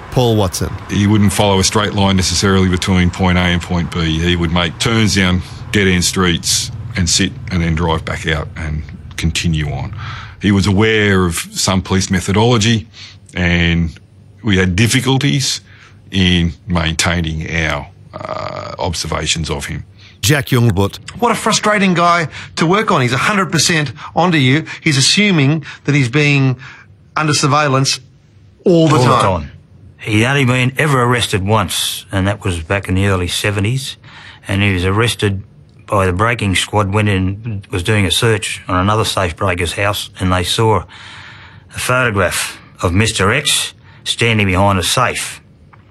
Paul 0.10 0.38
Watson. 0.38 0.74
He 0.90 1.06
wouldn't 1.06 1.34
follow 1.34 1.60
a 1.60 1.64
straight 1.64 1.94
line 1.94 2.16
necessarily 2.16 2.68
between 2.68 3.12
point 3.12 3.38
A 3.38 3.42
and 3.42 3.62
point 3.62 3.92
B. 3.92 4.18
He 4.18 4.36
would 4.36 4.52
make 4.52 4.80
turns 4.80 5.14
down 5.14 5.44
dead 5.72 5.88
end 5.88 6.04
streets 6.04 6.72
and 6.96 7.10
sit 7.10 7.32
and 7.52 7.62
then 7.62 7.76
drive 7.76 8.04
back 8.06 8.26
out 8.28 8.48
and 8.56 8.84
continue 9.18 9.70
on. 9.72 9.96
He 10.42 10.52
was 10.52 10.68
aware 10.68 11.26
of 11.26 11.36
some 11.36 11.82
police 11.82 12.10
methodology 12.10 12.88
and 13.34 13.98
we 14.44 14.58
had 14.58 14.76
difficulties 14.76 15.62
in 16.12 16.54
maintaining 16.68 17.50
our 17.52 17.90
uh, 18.14 18.76
observations 18.80 19.50
of 19.50 19.66
him. 19.66 19.84
Jack 20.22 20.48
Jungblut. 20.48 20.98
What 21.20 21.32
a 21.32 21.36
frustrating 21.36 21.94
guy 21.94 22.28
to 22.56 22.66
work 22.66 22.92
on. 22.92 23.02
He's 23.02 23.12
100% 23.14 23.98
onto 24.16 24.38
you. 24.38 24.66
He's 24.82 24.98
assuming 24.98 25.64
that 25.86 25.94
he's 25.96 26.10
being 26.10 26.60
under 27.16 27.34
surveillance 27.34 28.00
All 28.66 28.88
the 28.88 28.96
all 28.96 29.04
time. 29.04 29.42
the 29.42 29.48
time. 29.48 29.52
He'd 30.00 30.26
only 30.26 30.46
been 30.46 30.74
ever 30.78 31.02
arrested 31.02 31.46
once, 31.46 32.06
and 32.12 32.28
that 32.28 32.44
was 32.44 32.62
back 32.64 32.88
in 32.88 32.96
the 32.96 33.08
early 33.08 33.28
70s. 33.28 33.98
And 34.48 34.62
he 34.62 34.74
was 34.74 34.86
arrested 34.86 35.44
by 35.88 36.06
the 36.06 36.14
breaking 36.14 36.56
squad, 36.56 36.94
went 36.94 37.10
in, 37.10 37.64
was 37.72 37.82
doing 37.82 38.06
a 38.06 38.12
search 38.12 38.62
on 38.68 38.76
another 38.76 39.06
safe 39.06 39.36
breaker's 39.36 39.74
house, 39.74 40.10
and 40.20 40.32
they 40.32 40.44
saw 40.44 40.84
a 41.74 41.80
photograph 41.80 42.60
of 42.84 42.92
Mr. 42.92 43.36
X 43.36 43.74
standing 44.04 44.46
behind 44.46 44.78
a 44.78 44.84
safe. 44.84 45.42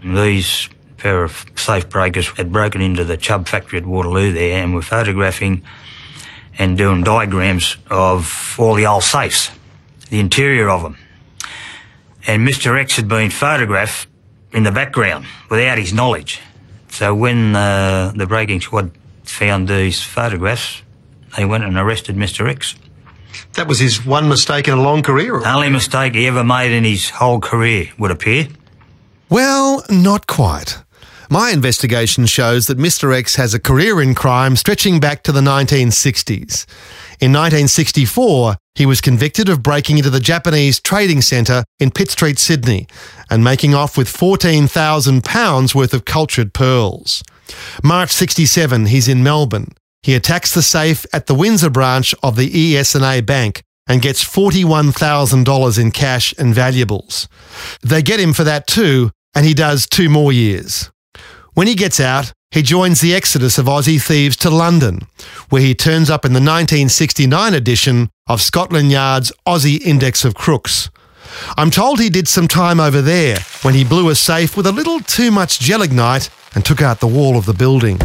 And 0.03 0.17
these 0.17 0.69
pair 0.99 1.25
of 1.25 1.47
safe 1.57 1.89
breakers 1.89 2.29
had 2.29 2.53
broken 2.53 2.81
into 2.81 3.05
the 3.05 3.17
Chubb 3.17 3.49
factory 3.49 3.79
at 3.79 3.87
Waterloo 3.87 4.33
there 4.33 4.63
and 4.63 4.75
were 4.75 4.83
photographing 4.83 5.63
and 6.59 6.79
doing 6.79 7.03
diagrams 7.03 7.77
of 7.91 8.55
all 8.59 8.75
the 8.75 8.87
old 8.87 9.03
safes, 9.03 9.51
the 10.11 10.21
interior 10.21 10.69
of 10.69 10.83
them. 10.83 10.97
And 12.27 12.47
Mr. 12.47 12.79
X 12.79 12.97
had 12.97 13.09
been 13.09 13.31
photographed 13.31 14.09
in 14.53 14.63
the 14.63 14.73
background 14.73 15.27
without 15.51 15.79
his 15.79 15.93
knowledge. 15.93 16.41
So 16.89 17.15
when 17.15 17.55
uh, 17.55 18.13
the 18.17 18.27
breaking 18.27 18.63
squad 18.63 18.91
found 19.29 19.69
these 19.69 20.03
photographs, 20.03 20.83
they 21.37 21.45
went 21.45 21.65
and 21.65 21.77
arrested 21.77 22.17
Mr. 22.17 22.49
X. 22.49 22.75
That 23.55 23.67
was 23.69 23.79
his 23.81 24.05
one 24.05 24.29
mistake 24.29 24.67
in 24.69 24.75
a 24.75 24.83
long 24.83 25.03
career. 25.03 25.35
or- 25.35 25.47
Only 25.47 25.69
mistake 25.71 26.15
he 26.15 26.27
ever 26.27 26.45
made 26.45 26.73
in 26.73 26.85
his 26.85 27.11
whole 27.11 27.41
career, 27.41 27.89
would 27.99 28.11
appear. 28.11 28.49
Well, 29.29 29.85
not 29.91 30.27
quite. 30.27 30.79
My 31.29 31.51
investigation 31.51 32.27
shows 32.27 32.69
that 32.69 32.79
Mr. 32.79 33.13
X 33.15 33.35
has 33.35 33.53
a 33.53 33.59
career 33.59 34.01
in 34.01 34.15
crime 34.15 34.55
stretching 34.55 35.01
back 35.01 35.25
to 35.25 35.33
the 35.33 35.41
1960s. 35.41 36.67
In 37.21 37.33
1964, 37.33 38.57
he 38.77 38.87
was 38.87 39.01
convicted 39.01 39.49
of 39.49 39.63
breaking 39.63 39.99
into 39.99 40.11
the 40.11 40.21
Japanese 40.21 40.79
Trading 40.81 41.21
Centre 41.21 41.65
in 41.81 41.91
Pitt 41.91 42.11
Street, 42.13 42.39
Sydney, 42.39 42.87
and 43.29 43.43
making 43.43 43.75
off 43.75 43.99
with 43.99 44.07
£14,000 44.09 45.75
worth 45.75 45.93
of 45.95 46.05
cultured 46.05 46.53
pearls. 46.53 47.25
March 47.83 48.11
67, 48.11 48.87
he's 48.87 49.09
in 49.09 49.23
Melbourne. 49.23 49.73
He 50.03 50.15
attacks 50.15 50.55
the 50.55 50.63
safe 50.63 51.05
at 51.13 51.27
the 51.27 51.35
Windsor 51.35 51.71
branch 51.71 52.15
of 52.23 52.37
the 52.37 52.77
ES&A 52.77 53.21
Bank 53.23 53.63
and 53.89 54.03
gets 54.03 54.25
$41,000 54.25 55.79
in 55.81 55.91
cash 55.91 56.35
and 56.39 56.55
valuables. 56.55 57.29
They 57.83 58.03
get 58.03 58.21
him 58.21 58.33
for 58.33 58.45
that 58.45 58.67
too, 58.67 59.11
and 59.35 59.47
he 59.47 59.55
does 59.55 59.87
two 59.87 60.09
more 60.09 60.33
years. 60.33 60.91
When 61.55 61.67
he 61.67 61.75
gets 61.75 62.01
out, 62.01 62.33
he 62.51 62.63
joins 62.63 63.01
the 63.01 63.15
exodus 63.15 63.59
of 63.59 63.67
Aussie 63.67 64.01
thieves 64.01 64.37
to 64.39 64.51
London, 64.51 65.01
where 65.49 65.63
he 65.63 65.75
turns 65.75 66.11
up 66.11 66.25
in 66.25 66.33
the 66.33 66.39
1969 66.39 67.55
edition 67.55 68.09
of 68.29 68.41
Scotland 68.41 68.91
Yard's 68.91 69.33
Aussie 69.47 69.81
Index 69.81 70.25
of 70.25 70.35
Crooks. 70.35 70.91
I'm 71.57 71.71
told 71.71 72.01
he 72.01 72.11
did 72.11 72.29
some 72.29 72.49
time 72.49 72.81
over 72.81 73.01
there 73.01 73.39
when 73.63 73.75
he 73.75 73.85
blew 73.85 74.09
a 74.09 74.15
safe 74.15 74.57
with 74.57 74.67
a 74.67 74.73
little 74.73 75.01
too 75.01 75.31
much 75.31 75.59
gelignite 75.59 76.31
and 76.55 76.65
took 76.65 76.83
out 76.83 77.01
the 77.01 77.07
wall 77.07 77.37
of 77.37 77.47
the 77.47 77.55
building. 77.55 77.99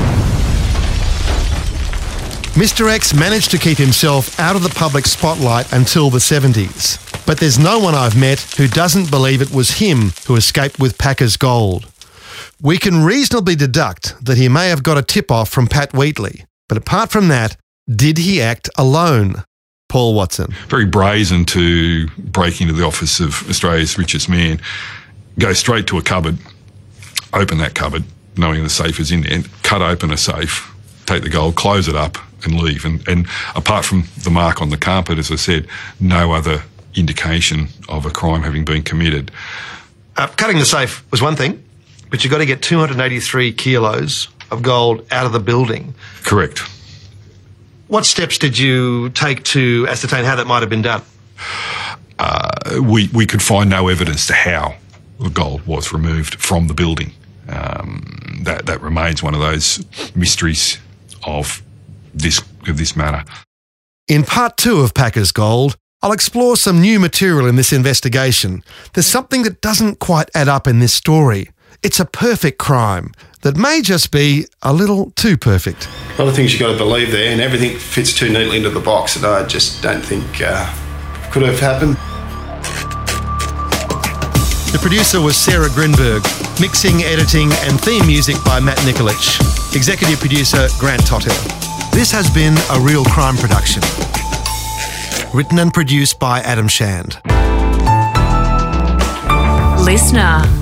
Mr. 2.54 2.90
X 2.90 3.14
managed 3.14 3.50
to 3.52 3.58
keep 3.58 3.78
himself 3.78 4.38
out 4.38 4.58
of 4.58 4.64
the 4.64 4.70
public 4.70 5.06
spotlight 5.06 5.72
until 5.72 6.10
the 6.10 6.20
70s. 6.20 7.00
But 7.26 7.40
there's 7.40 7.58
no 7.58 7.80
one 7.80 7.96
I've 7.96 8.20
met 8.20 8.42
who 8.58 8.68
doesn't 8.68 9.10
believe 9.10 9.42
it 9.42 9.52
was 9.52 9.80
him 9.80 10.12
who 10.28 10.36
escaped 10.36 10.78
with 10.78 10.98
Packer's 10.98 11.38
gold. 11.38 11.90
We 12.62 12.78
can 12.78 13.04
reasonably 13.04 13.56
deduct 13.56 14.16
that 14.26 14.38
he 14.38 14.50
may 14.50 14.68
have 14.68 14.84
got 14.84 14.98
a 14.98 15.02
tip 15.02 15.32
off 15.32 15.50
from 15.50 15.68
Pat 15.68 15.94
Wheatley. 15.94 16.46
But 16.68 16.78
apart 16.78 17.10
from 17.10 17.30
that, 17.30 17.56
did 17.90 18.18
he 18.18 18.42
act 18.42 18.70
alone? 18.78 19.44
Paul 19.92 20.14
Watson. 20.14 20.54
very 20.70 20.86
brazen 20.86 21.44
to 21.48 22.08
break 22.18 22.62
into 22.62 22.74
the 22.74 22.86
office 22.86 23.20
of 23.20 23.50
Australia's 23.50 23.98
richest 23.98 24.30
man, 24.30 24.62
go 25.38 25.52
straight 25.52 25.86
to 25.88 25.98
a 25.98 26.02
cupboard, 26.02 26.38
open 27.34 27.58
that 27.58 27.76
cupboard, 27.76 28.06
knowing 28.38 28.64
the 28.64 28.70
safe 28.70 29.02
is 29.02 29.12
in 29.12 29.24
there, 29.24 29.44
cut 29.64 29.82
open 29.82 30.10
a 30.10 30.16
safe, 30.16 30.74
take 31.06 31.24
the 31.24 31.30
gold, 31.30 31.56
close 31.56 31.90
it 31.90 31.96
up, 31.98 32.18
and 32.46 32.58
leave. 32.62 32.86
And, 32.86 33.06
and 33.06 33.28
apart 33.54 33.84
from 33.84 34.06
the 34.24 34.30
mark 34.30 34.62
on 34.62 34.70
the 34.70 34.78
carpet, 34.78 35.18
as 35.18 35.30
I 35.30 35.36
said, 35.36 35.68
no 36.00 36.32
other 36.32 36.64
indication 36.96 37.68
of 37.90 38.06
a 38.06 38.12
crime 38.12 38.44
having 38.44 38.64
been 38.64 38.84
committed. 38.84 39.30
Uh, 40.16 40.28
cutting 40.28 40.58
the 40.58 40.66
safe 40.66 41.04
was 41.12 41.22
one 41.22 41.36
thing, 41.36 41.62
but 42.10 42.24
you've 42.24 42.32
got 42.32 42.38
to 42.38 42.46
get 42.46 42.62
283 42.62 43.52
kilos 43.52 44.30
of 44.52 44.62
gold 44.62 45.06
out 45.12 45.26
of 45.26 45.34
the 45.34 45.40
building. 45.42 45.94
Correct. 46.24 46.62
What 47.92 48.06
steps 48.06 48.38
did 48.38 48.58
you 48.58 49.10
take 49.10 49.44
to 49.44 49.86
ascertain 49.90 50.24
how 50.24 50.38
that 50.38 50.48
might 50.48 50.62
have 50.62 50.70
been 50.70 50.82
done? 50.82 51.02
we, 52.82 53.10
we 53.10 53.26
could 53.26 53.42
find 53.42 53.70
no 53.70 53.90
evidence 53.90 54.28
to 54.28 54.34
how 54.34 54.76
the 55.20 55.30
gold 55.30 55.68
was 55.68 55.92
removed 55.92 56.36
from 56.36 56.68
the 56.68 56.74
building. 56.74 57.12
Um, 57.50 58.44
that, 58.44 58.66
that 58.68 58.80
remains 58.80 59.22
one 59.22 59.34
of 59.34 59.42
those 59.42 59.84
mysteries 60.16 60.78
of 61.28 61.62
this, 62.14 62.42
of 62.66 62.78
this 62.78 62.96
matter. 62.96 63.26
In 64.08 64.24
part 64.24 64.56
two 64.56 64.80
of 64.80 64.94
Packer's 64.94 65.34
Gold, 65.34 65.76
I'll 66.02 66.14
explore 66.14 66.56
some 66.56 66.80
new 66.80 66.98
material 66.98 67.46
in 67.46 67.58
this 67.58 67.74
investigation. 67.74 68.64
There's 68.94 69.06
something 69.06 69.44
that 69.44 69.60
doesn't 69.60 70.00
quite 70.00 70.30
add 70.34 70.48
up 70.48 70.66
in 70.66 70.80
this 70.80 70.94
story. 70.94 71.50
It's 71.84 72.00
a 72.00 72.06
perfect 72.06 72.60
crime 72.60 73.12
that 73.42 73.58
may 73.58 73.82
just 73.82 74.12
be 74.12 74.46
a 74.62 74.72
little 74.72 75.10
too 75.16 75.36
perfect. 75.36 75.90
A 76.16 76.20
lot 76.20 76.28
of 76.28 76.36
things 76.36 76.54
you've 76.54 76.60
got 76.60 76.74
to 76.74 76.78
believe 76.78 77.12
there, 77.12 77.32
and 77.32 77.42
everything 77.42 77.76
fits 77.76 78.14
too 78.14 78.32
neatly 78.32 78.58
into 78.58 78.70
the 78.70 78.80
box 78.80 79.16
that 79.16 79.28
I 79.28 79.48
just 79.48 79.82
don't 79.82 80.06
think 80.06 80.24
uh, 80.42 80.72
could 81.32 81.42
have 81.42 81.60
happened. 81.60 81.96
The 84.72 84.78
producer 84.80 85.20
was 85.22 85.36
Sarah 85.36 85.70
Grinberg. 85.70 86.22
Mixing, 86.62 87.02
editing, 87.02 87.52
and 87.64 87.82
theme 87.82 88.06
music 88.06 88.36
by 88.46 88.60
Matt 88.60 88.78
Nikolic. 88.80 89.76
Executive 89.76 90.20
producer 90.20 90.68
Grant 90.78 91.06
Tothill. 91.08 91.34
This 91.92 92.12
has 92.12 92.30
been 92.30 92.56
a 92.70 92.80
real 92.80 93.04
crime 93.06 93.38
production. 93.38 93.82
Written 95.34 95.58
and 95.58 95.74
produced 95.74 96.20
by 96.20 96.42
Adam 96.42 96.68
Shand. 96.68 97.18
LiSTNR. 99.84 100.61